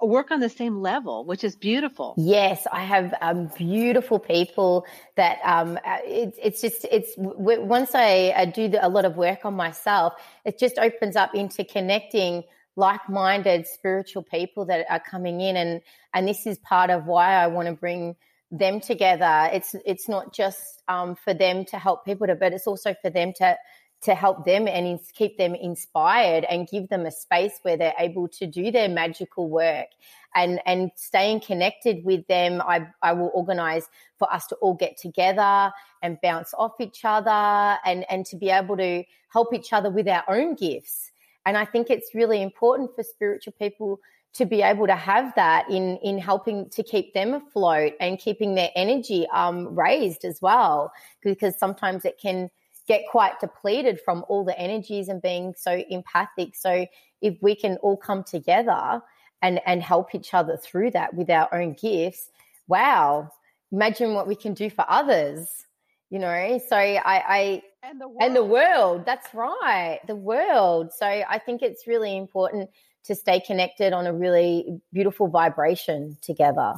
work 0.00 0.30
on 0.30 0.40
the 0.40 0.48
same 0.48 0.80
level, 0.80 1.24
which 1.24 1.42
is 1.42 1.56
beautiful. 1.56 2.14
Yes, 2.16 2.66
I 2.70 2.84
have 2.84 3.14
um, 3.20 3.50
beautiful 3.56 4.18
people 4.18 4.86
that 5.16 5.38
um, 5.44 5.78
uh, 5.84 5.98
it, 6.04 6.34
it's 6.42 6.60
just 6.60 6.84
it's 6.90 7.14
w- 7.16 7.62
once 7.62 7.90
I, 7.94 8.32
I 8.36 8.44
do 8.44 8.68
the, 8.68 8.86
a 8.86 8.88
lot 8.88 9.04
of 9.04 9.16
work 9.16 9.44
on 9.44 9.54
myself, 9.54 10.14
it 10.44 10.58
just 10.58 10.78
opens 10.78 11.16
up 11.16 11.34
into 11.34 11.64
connecting 11.64 12.44
like-minded 12.76 13.66
spiritual 13.66 14.22
people 14.22 14.64
that 14.66 14.86
are 14.88 15.00
coming 15.00 15.40
in, 15.40 15.56
and 15.56 15.80
and 16.14 16.28
this 16.28 16.46
is 16.46 16.58
part 16.58 16.90
of 16.90 17.06
why 17.06 17.34
I 17.34 17.48
want 17.48 17.66
to 17.66 17.74
bring 17.74 18.14
them 18.50 18.80
together. 18.80 19.50
It's 19.52 19.74
it's 19.84 20.08
not 20.08 20.32
just 20.32 20.82
um, 20.86 21.16
for 21.16 21.34
them 21.34 21.64
to 21.66 21.78
help 21.78 22.04
people 22.04 22.28
to, 22.28 22.36
but 22.36 22.52
it's 22.52 22.66
also 22.66 22.94
for 23.02 23.10
them 23.10 23.32
to 23.38 23.56
to 24.02 24.14
help 24.14 24.44
them 24.44 24.68
and 24.68 25.00
keep 25.12 25.38
them 25.38 25.54
inspired 25.54 26.44
and 26.44 26.68
give 26.68 26.88
them 26.88 27.04
a 27.04 27.10
space 27.10 27.58
where 27.62 27.76
they're 27.76 27.94
able 27.98 28.28
to 28.28 28.46
do 28.46 28.70
their 28.70 28.88
magical 28.88 29.48
work. 29.48 29.88
And 30.34 30.60
and 30.66 30.90
staying 30.94 31.40
connected 31.40 32.04
with 32.04 32.26
them 32.26 32.60
i 32.60 32.86
i 33.02 33.14
will 33.14 33.30
organize 33.32 33.88
for 34.18 34.30
us 34.32 34.46
to 34.48 34.56
all 34.56 34.74
get 34.74 34.98
together 34.98 35.72
and 36.02 36.18
bounce 36.22 36.52
off 36.58 36.74
each 36.80 37.00
other 37.02 37.78
and 37.84 38.04
and 38.10 38.26
to 38.26 38.36
be 38.36 38.50
able 38.50 38.76
to 38.76 39.04
help 39.32 39.54
each 39.54 39.72
other 39.72 39.90
with 39.90 40.06
our 40.06 40.24
own 40.28 40.54
gifts. 40.54 41.10
And 41.46 41.56
i 41.56 41.64
think 41.64 41.88
it's 41.88 42.14
really 42.14 42.42
important 42.42 42.94
for 42.94 43.02
spiritual 43.02 43.54
people 43.58 44.00
to 44.34 44.44
be 44.44 44.60
able 44.60 44.86
to 44.86 44.94
have 44.94 45.32
that 45.36 45.68
in 45.70 45.96
in 46.02 46.18
helping 46.18 46.68
to 46.70 46.82
keep 46.82 47.14
them 47.14 47.32
afloat 47.32 47.94
and 47.98 48.18
keeping 48.18 48.54
their 48.54 48.70
energy 48.76 49.26
um 49.32 49.74
raised 49.74 50.24
as 50.26 50.42
well 50.42 50.92
because 51.22 51.58
sometimes 51.58 52.04
it 52.04 52.18
can 52.20 52.50
get 52.88 53.02
quite 53.10 53.38
depleted 53.38 54.00
from 54.00 54.24
all 54.28 54.44
the 54.44 54.58
energies 54.58 55.08
and 55.08 55.22
being 55.22 55.54
so 55.56 55.82
empathic. 55.90 56.56
So 56.56 56.86
if 57.20 57.36
we 57.40 57.54
can 57.54 57.76
all 57.76 57.96
come 57.96 58.24
together 58.24 59.02
and 59.42 59.60
and 59.66 59.82
help 59.82 60.14
each 60.14 60.34
other 60.34 60.56
through 60.56 60.90
that 60.92 61.14
with 61.14 61.30
our 61.30 61.52
own 61.54 61.74
gifts, 61.74 62.30
wow, 62.66 63.30
imagine 63.70 64.14
what 64.14 64.26
we 64.26 64.34
can 64.34 64.54
do 64.54 64.70
for 64.70 64.84
others. 64.88 65.66
You 66.10 66.18
know, 66.18 66.60
so 66.66 66.76
I, 66.76 67.02
I 67.04 67.62
and 67.82 68.00
the 68.00 68.08
world. 68.08 68.22
and 68.22 68.36
the 68.36 68.44
world. 68.44 69.04
That's 69.04 69.32
right, 69.34 70.00
the 70.06 70.16
world. 70.16 70.92
So 70.92 71.06
I 71.06 71.38
think 71.38 71.62
it's 71.62 71.86
really 71.86 72.16
important 72.16 72.70
to 73.04 73.14
stay 73.14 73.40
connected 73.40 73.92
on 73.92 74.06
a 74.06 74.12
really 74.12 74.80
beautiful 74.92 75.28
vibration 75.28 76.16
together. 76.22 76.74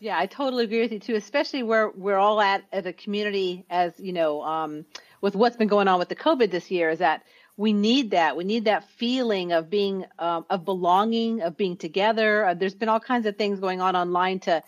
Yeah, 0.00 0.18
I 0.18 0.26
totally 0.26 0.64
agree 0.64 0.82
with 0.82 0.92
you 0.92 0.98
too, 0.98 1.14
especially 1.14 1.62
where 1.62 1.88
we're 1.88 2.18
all 2.18 2.40
at 2.40 2.62
as 2.72 2.84
a 2.84 2.92
community, 2.92 3.64
as 3.70 3.92
you 3.98 4.12
know, 4.12 4.42
um, 4.42 4.84
with 5.24 5.34
what's 5.34 5.56
been 5.56 5.68
going 5.68 5.88
on 5.88 5.98
with 5.98 6.10
the 6.10 6.14
COVID 6.14 6.50
this 6.50 6.70
year 6.70 6.90
is 6.90 6.98
that 6.98 7.22
we 7.56 7.72
need 7.72 8.10
that. 8.10 8.36
We 8.36 8.44
need 8.44 8.66
that 8.66 8.86
feeling 8.98 9.52
of 9.52 9.70
being, 9.70 10.04
um, 10.18 10.44
of 10.50 10.66
belonging, 10.66 11.40
of 11.40 11.56
being 11.56 11.78
together. 11.78 12.44
Uh, 12.44 12.52
there's 12.52 12.74
been 12.74 12.90
all 12.90 13.00
kinds 13.00 13.24
of 13.24 13.38
things 13.38 13.58
going 13.58 13.80
on 13.80 13.96
online 13.96 14.40
to, 14.40 14.62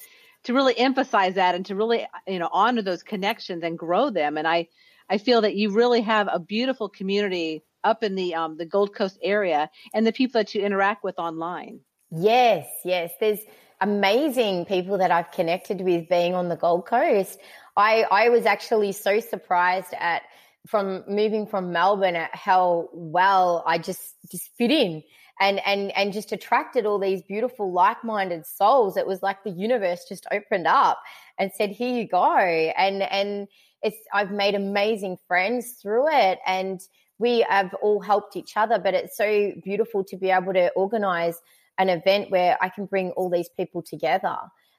to 0.45 0.55
really 0.55 0.77
emphasize 0.79 1.35
that 1.35 1.55
and 1.55 1.67
to 1.67 1.75
really, 1.77 2.07
you 2.27 2.39
know, 2.39 2.49
honor 2.51 2.81
those 2.81 3.03
connections 3.03 3.63
and 3.65 3.79
grow 3.79 4.09
them. 4.09 4.39
And 4.39 4.49
I, 4.49 4.69
I 5.11 5.19
feel 5.19 5.43
that 5.43 5.57
you 5.57 5.73
really 5.73 6.01
have 6.01 6.27
a 6.33 6.39
beautiful 6.39 6.89
community 6.89 7.63
up 7.85 8.03
in 8.03 8.15
the, 8.15 8.35
um, 8.35 8.57
the 8.57 8.65
Gold 8.65 8.95
Coast 8.95 9.19
area 9.23 9.69
and 9.93 10.07
the 10.07 10.13
people 10.13 10.41
that 10.41 10.55
you 10.55 10.63
interact 10.63 11.05
with 11.05 11.19
online. 11.19 11.81
Yes, 12.11 12.67
yes. 12.83 13.13
There's 13.21 13.41
amazing 13.83 14.65
people 14.65 14.97
that 14.99 15.11
I've 15.11 15.33
connected 15.33 15.83
with 15.83 16.09
being 16.09 16.35
on 16.35 16.49
the 16.49 16.57
Gold 16.57 16.87
Coast. 16.87 17.39
I, 17.77 18.07
I 18.11 18.31
was 18.31 18.47
actually 18.47 18.93
so 18.93 19.21
surprised 19.21 19.93
at 20.01 20.23
from 20.67 21.05
moving 21.09 21.47
from 21.47 21.73
Melbourne 21.73 22.17
at 22.17 22.35
how 22.35 22.89
well 22.93 23.63
I 23.67 23.79
just 23.79 24.15
just 24.31 24.51
fit 24.57 24.71
in 24.71 25.03
and 25.41 25.61
and 25.67 25.97
and 25.97 26.13
just 26.13 26.33
attracted 26.33 26.87
all 26.87 26.99
these 26.99 27.23
beautiful 27.23 27.73
like-minded 27.73 28.47
souls. 28.47 28.97
It 28.97 29.07
was 29.07 29.23
like 29.23 29.45
the 29.45 29.51
universe 29.51 30.05
just 30.09 30.27
opened 30.33 30.67
up 30.67 31.01
and 31.39 31.51
said, 31.53 31.71
"Here 31.71 31.95
you 31.95 32.07
go." 32.07 32.35
And 32.37 33.03
and 33.03 33.49
it's 33.83 33.99
I've 34.13 34.33
made 34.33 34.55
amazing 34.55 35.19
friends 35.29 35.79
through 35.83 36.09
it 36.09 36.39
and 36.47 36.81
we 37.19 37.47
have 37.49 37.73
all 37.83 38.01
helped 38.01 38.37
each 38.37 38.57
other, 38.57 38.79
but 38.79 38.95
it's 38.95 39.17
so 39.17 39.53
beautiful 39.65 40.05
to 40.05 40.17
be 40.17 40.31
able 40.31 40.53
to 40.53 40.71
organize 40.73 41.41
an 41.79 41.89
event 41.89 42.31
where 42.31 42.59
I 42.61 42.69
can 42.69 42.87
bring 42.87 43.11
all 43.13 43.31
these 43.31 43.49
people 43.49 43.83
together 43.83 44.37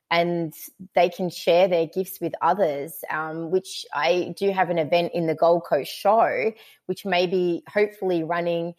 and 0.10 0.54
they 0.96 1.10
can 1.10 1.30
share 1.30 1.68
their 1.68 1.86
gifts 1.86 2.20
with 2.22 2.34
others, 2.42 3.04
um, 3.10 3.52
which 3.52 3.86
I 3.94 4.34
do 4.38 4.52
have 4.52 4.70
an 4.70 4.78
event 4.78 5.12
in 5.14 5.28
the 5.28 5.36
Gold 5.36 5.64
Coast 5.66 5.92
show, 5.92 6.54
which 6.86 7.06
may 7.06 7.28
be 7.28 7.64
hopefully 7.68 8.24
running 8.24 8.74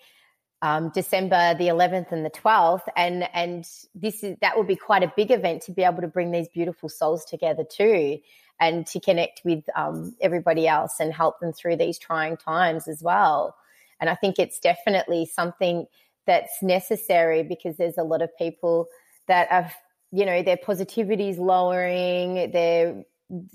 um, 0.62 0.90
December 0.94 1.54
the 1.54 1.68
11th 1.68 2.12
and 2.12 2.24
the 2.24 2.30
12th. 2.30 2.84
And, 2.96 3.28
and 3.34 3.64
this 3.94 4.24
is, 4.24 4.36
that 4.40 4.56
will 4.56 4.64
be 4.64 4.76
quite 4.76 5.02
a 5.02 5.12
big 5.16 5.30
event 5.30 5.62
to 5.62 5.72
be 5.72 5.82
able 5.82 6.00
to 6.00 6.08
bring 6.08 6.30
these 6.30 6.48
beautiful 6.48 6.88
souls 6.88 7.24
together 7.24 7.64
too 7.64 8.18
and 8.58 8.86
to 8.88 8.98
connect 8.98 9.42
with 9.44 9.64
um, 9.76 10.16
everybody 10.20 10.66
else 10.66 10.98
and 10.98 11.12
help 11.12 11.40
them 11.40 11.52
through 11.52 11.76
these 11.76 11.98
trying 11.98 12.36
times 12.36 12.88
as 12.88 13.02
well. 13.02 13.54
And 14.00 14.08
I 14.08 14.14
think 14.14 14.38
it's 14.38 14.58
definitely 14.58 15.26
something 15.26 15.86
that's 16.26 16.62
necessary 16.62 17.42
because 17.42 17.76
there's 17.76 17.98
a 17.98 18.02
lot 18.02 18.22
of 18.22 18.36
people 18.36 18.88
that 19.26 19.48
are 19.50 19.70
you 20.10 20.24
know, 20.24 20.42
their 20.42 20.56
positivity 20.56 21.28
is 21.28 21.38
lowering, 21.38 22.50
they're 22.50 23.04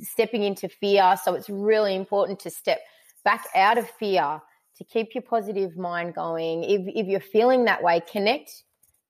stepping 0.02 0.44
into 0.44 0.70
fear. 0.70 1.16
So 1.24 1.34
it's 1.34 1.50
really 1.50 1.96
important 1.96 2.40
to 2.42 2.50
step 2.50 2.80
back 3.24 3.46
out 3.56 3.78
of 3.78 3.90
fear 3.90 4.42
to 4.78 4.84
keep 4.84 5.14
your 5.14 5.24
positive 5.24 5.78
mind 5.78 6.16
going. 6.16 6.64
If, 6.64 6.82
if 6.88 7.08
you're 7.08 7.20
feeling 7.20 7.66
that 7.66 7.84
way, 7.84 8.02
connect 8.12 8.64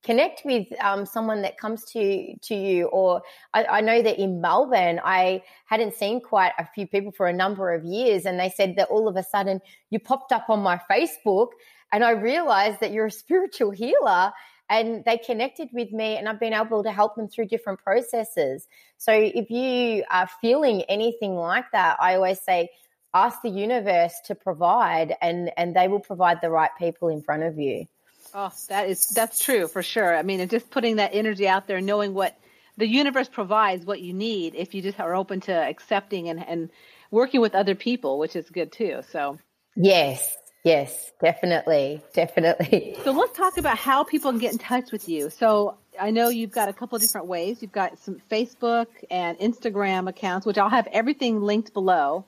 connect 0.04 0.42
with 0.44 0.68
um, 0.82 1.06
someone 1.06 1.42
that 1.42 1.58
comes 1.58 1.86
to 1.86 2.36
to 2.42 2.56
you 2.56 2.86
or 2.88 3.22
I, 3.54 3.64
I, 3.66 3.82
know 3.82 4.02
that 4.02 4.20
in 4.20 4.42
melbourne 4.42 5.00
i 5.04 5.42
hadn't 5.66 5.96
seen 5.96 6.20
quite 6.20 6.52
a 6.60 6.68
few 6.76 6.88
people 6.88 7.14
for 7.14 7.28
a 7.28 7.34
number 7.34 7.74
of 7.74 7.86
years 7.86 8.26
and 8.26 8.38
they 8.38 8.50
said 8.50 8.76
that 8.76 8.90
all 8.90 9.08
of 9.08 9.16
a 9.16 9.24
sudden 9.24 9.62
you 9.90 10.00
popped 10.00 10.34
up 10.34 10.50
on 10.50 10.60
my 10.60 10.80
facebook 10.92 11.50
and 11.94 12.04
i 12.04 12.12
realized 12.12 12.82
that 12.82 12.92
you're 12.92 13.06
a 13.06 13.12
spiritual 13.24 13.72
healer 13.72 14.34
and 14.70 15.04
they 15.06 15.18
connected 15.18 15.70
with 15.74 15.92
me 15.92 16.18
and 16.18 16.28
I've 16.28 16.40
been 16.40 16.54
able 16.54 16.84
to 16.84 16.92
help 16.92 17.16
them 17.16 17.28
through 17.28 17.48
different 17.48 17.80
processes. 17.80 18.68
So 18.98 19.12
if 19.12 19.50
you 19.50 20.04
are 20.10 20.30
feeling 20.42 20.84
anything 20.84 21.36
like 21.36 21.66
that, 21.74 21.98
I 22.00 22.16
always 22.16 22.42
say, 22.42 22.70
ask 23.14 23.42
the 23.42 23.50
universe 23.50 24.14
to 24.26 24.36
provide 24.36 25.16
and, 25.22 25.52
and 25.58 25.76
they 25.76 25.88
will 25.88 26.00
provide 26.00 26.42
the 26.42 26.50
right 26.50 26.72
people 26.80 27.10
in 27.10 27.22
front 27.22 27.44
of 27.44 27.60
you. 27.60 27.86
Oh, 28.34 28.52
that 28.70 28.90
is, 28.90 29.10
that's 29.10 29.40
true 29.40 29.68
for 29.68 29.84
sure. 29.84 30.16
I 30.16 30.24
mean, 30.24 30.40
and 30.40 30.50
just 30.50 30.72
putting 30.72 30.96
that 30.96 31.12
energy 31.14 31.48
out 31.48 31.68
there, 31.68 31.82
knowing 31.82 32.16
what 32.16 32.36
the 32.78 32.88
universe 32.88 33.30
provides, 33.30 33.86
what 33.86 34.02
you 34.02 34.14
need, 34.14 34.56
if 34.56 34.74
you 34.74 34.82
just 34.82 35.00
are 35.00 35.14
open 35.14 35.42
to 35.42 35.54
accepting 35.54 36.30
and, 36.30 36.44
and 36.44 36.72
working 37.12 37.42
with 37.42 37.54
other 37.54 37.76
people, 37.76 38.18
which 38.18 38.36
is 38.36 38.50
good 38.50 38.72
too. 38.72 39.02
So, 39.12 39.38
yes, 39.76 40.36
Yes, 40.64 41.12
definitely. 41.22 42.02
Definitely. 42.14 42.96
So 43.04 43.12
let's 43.12 43.38
talk 43.38 43.58
about 43.58 43.78
how 43.78 44.04
people 44.06 44.32
can 44.32 44.40
get 44.40 44.54
in 44.54 44.58
touch 44.58 44.92
with 44.92 45.10
you. 45.10 45.30
So 45.30 45.78
I 46.00 46.12
know 46.12 46.30
you've 46.30 46.52
got 46.52 46.70
a 46.70 46.74
couple 46.74 46.98
different 47.00 47.28
ways. 47.28 47.62
You've 47.62 47.74
got 47.74 48.00
some 48.00 48.22
Facebook 48.32 48.88
and 49.12 49.38
Instagram 49.40 50.08
accounts, 50.08 50.46
which 50.46 50.58
I'll 50.58 50.70
have 50.70 50.88
everything 50.88 51.42
linked 51.42 51.74
below. 51.74 52.26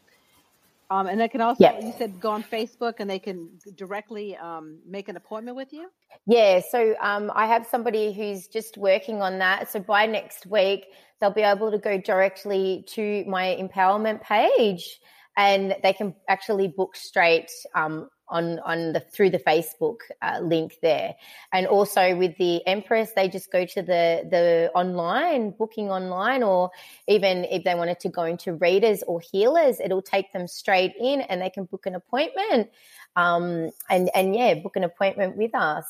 Um, 0.91 1.08
and 1.08 1.19
they 1.19 1.30
can 1.30 1.41
also, 1.41 1.63
you 1.82 1.93
said 1.98 2.19
go 2.19 2.30
on 2.30 2.43
Facebook 2.43 2.95
and 3.00 3.10
they 3.10 3.17
can 3.17 3.50
directly 3.76 4.36
um, 4.36 4.80
make 4.86 5.10
an 5.10 5.15
appointment 5.15 5.58
with 5.58 5.74
you? 5.74 5.89
Yeah. 6.28 6.62
So 6.69 6.95
um, 7.02 7.32
I 7.34 7.48
have 7.48 7.65
somebody 7.65 8.13
who's 8.13 8.48
just 8.48 8.78
working 8.78 9.21
on 9.21 9.39
that. 9.39 9.71
So 9.71 9.80
by 9.80 10.06
next 10.06 10.45
week, 10.45 10.86
they'll 11.19 11.32
be 11.32 11.41
able 11.41 11.71
to 11.71 11.80
go 11.80 11.98
directly 12.00 12.84
to 12.89 13.24
my 13.26 13.58
empowerment 13.60 14.21
page 14.21 15.00
and 15.38 15.76
they 15.82 15.93
can 15.93 16.15
actually 16.28 16.67
book 16.67 16.95
straight 16.95 17.50
um, 17.74 18.10
on 18.28 18.60
on 18.60 18.94
the 18.94 19.00
through 19.00 19.30
the 19.30 19.40
Facebook 19.40 19.98
uh, 20.22 20.40
link 20.42 20.78
there, 20.82 21.16
and 21.52 21.68
also 21.68 22.16
with 22.16 22.38
the 22.38 22.66
Empress, 22.68 23.12
they 23.16 23.28
just 23.28 23.52
go 23.52 23.66
to 23.66 23.82
the 23.82 24.28
the 24.30 24.72
online 24.76 25.52
booking 25.52 25.90
online, 25.90 26.44
or 26.44 26.72
even 27.08 27.46
if 27.46 27.64
they 27.64 27.76
wanted 27.76 28.00
to 28.00 28.10
go 28.10 28.24
into 28.24 28.54
readers 28.54 29.04
or 29.04 29.20
healers, 29.20 29.80
it'll 29.80 30.02
take 30.02 30.32
them 30.34 30.48
straight 30.48 30.94
in, 31.00 31.22
and 31.22 31.42
they 31.42 31.50
can 31.50 31.66
book 31.66 31.86
an 31.86 31.96
appointment, 31.96 32.70
um, 33.16 33.70
and 33.90 34.10
and 34.16 34.36
yeah, 34.36 34.56
book 34.56 34.76
an 34.76 34.84
appointment 34.84 35.38
with 35.38 35.54
us. 35.54 35.86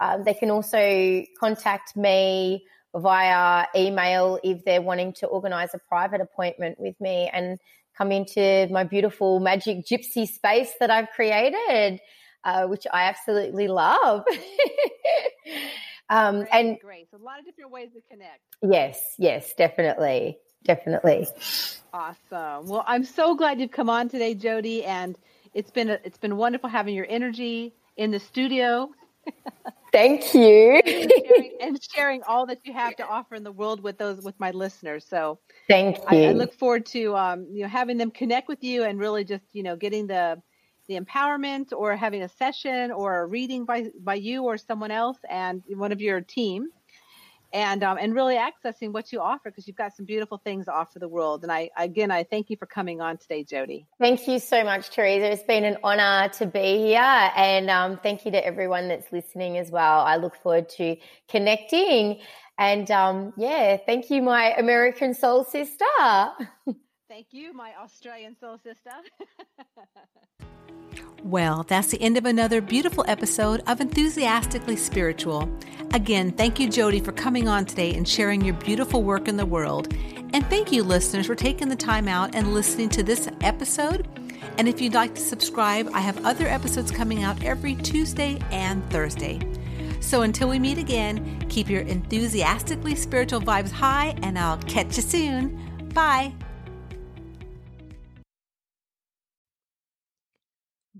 Um, 0.00 0.24
they 0.24 0.34
can 0.34 0.50
also 0.50 1.24
contact 1.38 1.96
me 1.96 2.64
via 2.94 3.66
email 3.76 4.38
if 4.42 4.64
they're 4.64 4.82
wanting 4.82 5.12
to 5.12 5.26
organize 5.26 5.74
a 5.74 5.78
private 5.78 6.20
appointment 6.20 6.78
with 6.80 7.00
me. 7.00 7.30
And 7.32 7.58
come 8.00 8.12
into 8.12 8.66
my 8.70 8.82
beautiful 8.82 9.40
magic 9.40 9.84
gypsy 9.84 10.26
space 10.26 10.72
that 10.80 10.90
I've 10.90 11.10
created, 11.10 12.00
uh, 12.44 12.66
which 12.66 12.86
I 12.90 13.02
absolutely 13.04 13.68
love. 13.68 14.24
um, 16.08 16.46
and 16.50 16.78
great. 16.80 17.08
So 17.10 17.18
a 17.18 17.22
lot 17.22 17.38
of 17.38 17.44
different 17.44 17.70
ways 17.70 17.90
to 17.94 18.00
connect. 18.10 18.40
Yes, 18.62 18.98
yes, 19.18 19.52
definitely. 19.54 20.38
Definitely. 20.64 21.26
Awesome. 21.92 22.68
Well, 22.68 22.84
I'm 22.86 23.04
so 23.04 23.34
glad 23.34 23.60
you've 23.60 23.70
come 23.70 23.90
on 23.90 24.08
today, 24.08 24.34
Jody, 24.34 24.84
and 24.84 25.16
it's 25.52 25.70
been 25.70 25.90
a, 25.90 25.98
it's 26.04 26.18
been 26.18 26.36
wonderful 26.36 26.70
having 26.70 26.94
your 26.94 27.06
energy 27.08 27.74
in 27.96 28.10
the 28.10 28.20
studio 28.20 28.90
Thank 29.92 30.34
you. 30.34 30.80
and, 30.86 31.12
sharing, 31.26 31.52
and, 31.60 31.82
sharing, 31.82 32.22
all 32.22 32.46
that 32.46 32.60
you 32.64 32.72
have 32.72 32.94
to 32.96 33.06
offer 33.06 33.34
in 33.34 33.42
the 33.42 33.52
world 33.52 33.82
with 33.82 33.98
those 33.98 34.20
with 34.22 34.38
my 34.38 34.50
listeners. 34.52 35.04
So 35.08 35.40
thank 35.68 35.96
you. 35.96 36.04
I, 36.06 36.24
I 36.26 36.32
look 36.32 36.52
forward 36.54 36.86
to 36.86 37.16
um, 37.16 37.46
you 37.50 37.62
know 37.62 37.68
having 37.68 37.96
them 37.96 38.10
connect 38.10 38.48
with 38.48 38.62
you 38.62 38.84
and 38.84 38.98
really 38.98 39.24
just 39.24 39.44
you 39.52 39.62
know 39.62 39.76
getting 39.76 40.06
the 40.06 40.40
the 40.88 40.98
empowerment 40.98 41.72
or 41.72 41.96
having 41.96 42.22
a 42.22 42.28
session 42.28 42.90
or 42.90 43.20
a 43.20 43.26
reading 43.26 43.64
by 43.64 43.90
by 44.00 44.14
you 44.14 44.44
or 44.44 44.58
someone 44.58 44.90
else 44.90 45.18
and 45.28 45.62
one 45.68 45.92
of 45.92 46.00
your 46.00 46.20
team 46.20 46.68
and 47.52 47.82
um, 47.82 47.98
and 47.98 48.14
really 48.14 48.36
accessing 48.36 48.92
what 48.92 49.12
you 49.12 49.20
offer 49.20 49.50
because 49.50 49.66
you've 49.66 49.76
got 49.76 49.94
some 49.94 50.06
beautiful 50.06 50.38
things 50.38 50.66
to 50.66 50.72
offer 50.72 50.98
the 50.98 51.08
world. 51.08 51.42
And 51.42 51.52
I 51.52 51.70
again, 51.76 52.10
I 52.10 52.24
thank 52.24 52.50
you 52.50 52.56
for 52.56 52.66
coming 52.66 53.00
on 53.00 53.18
today, 53.18 53.44
Jody. 53.44 53.86
Thank 53.98 54.28
you 54.28 54.38
so 54.38 54.64
much, 54.64 54.90
Teresa. 54.90 55.32
It's 55.32 55.42
been 55.42 55.64
an 55.64 55.78
honor 55.82 56.28
to 56.34 56.46
be 56.46 56.78
here, 56.78 57.00
and 57.00 57.70
um, 57.70 57.98
thank 58.02 58.24
you 58.24 58.30
to 58.32 58.44
everyone 58.44 58.88
that's 58.88 59.10
listening 59.12 59.58
as 59.58 59.70
well. 59.70 60.00
I 60.00 60.16
look 60.16 60.36
forward 60.36 60.68
to 60.70 60.96
connecting, 61.28 62.20
and 62.58 62.90
um, 62.90 63.32
yeah, 63.36 63.76
thank 63.76 64.10
you, 64.10 64.22
my 64.22 64.54
American 64.56 65.14
soul 65.14 65.44
sister. 65.44 65.84
thank 67.08 67.28
you, 67.32 67.52
my 67.52 67.72
Australian 67.82 68.36
soul 68.38 68.58
sister. 68.58 68.90
Well, 71.22 71.64
that's 71.68 71.88
the 71.88 72.00
end 72.00 72.16
of 72.16 72.24
another 72.24 72.62
beautiful 72.62 73.04
episode 73.06 73.62
of 73.66 73.80
Enthusiastically 73.80 74.76
Spiritual. 74.76 75.50
Again, 75.92 76.32
thank 76.32 76.58
you, 76.58 76.68
Jody, 76.68 76.98
for 76.98 77.12
coming 77.12 77.46
on 77.46 77.66
today 77.66 77.94
and 77.94 78.08
sharing 78.08 78.40
your 78.40 78.54
beautiful 78.54 79.02
work 79.02 79.28
in 79.28 79.36
the 79.36 79.44
world. 79.44 79.92
And 80.32 80.46
thank 80.46 80.72
you, 80.72 80.82
listeners, 80.82 81.26
for 81.26 81.34
taking 81.34 81.68
the 81.68 81.76
time 81.76 82.08
out 82.08 82.34
and 82.34 82.54
listening 82.54 82.88
to 82.90 83.02
this 83.02 83.28
episode. 83.42 84.08
And 84.56 84.66
if 84.66 84.80
you'd 84.80 84.94
like 84.94 85.14
to 85.14 85.20
subscribe, 85.20 85.90
I 85.92 86.00
have 86.00 86.24
other 86.24 86.46
episodes 86.46 86.90
coming 86.90 87.22
out 87.22 87.44
every 87.44 87.74
Tuesday 87.74 88.38
and 88.50 88.88
Thursday. 88.90 89.40
So 90.00 90.22
until 90.22 90.48
we 90.48 90.58
meet 90.58 90.78
again, 90.78 91.44
keep 91.50 91.68
your 91.68 91.82
enthusiastically 91.82 92.94
spiritual 92.94 93.40
vibes 93.40 93.70
high, 93.70 94.16
and 94.22 94.38
I'll 94.38 94.58
catch 94.58 94.96
you 94.96 95.02
soon. 95.02 95.90
Bye. 95.92 96.32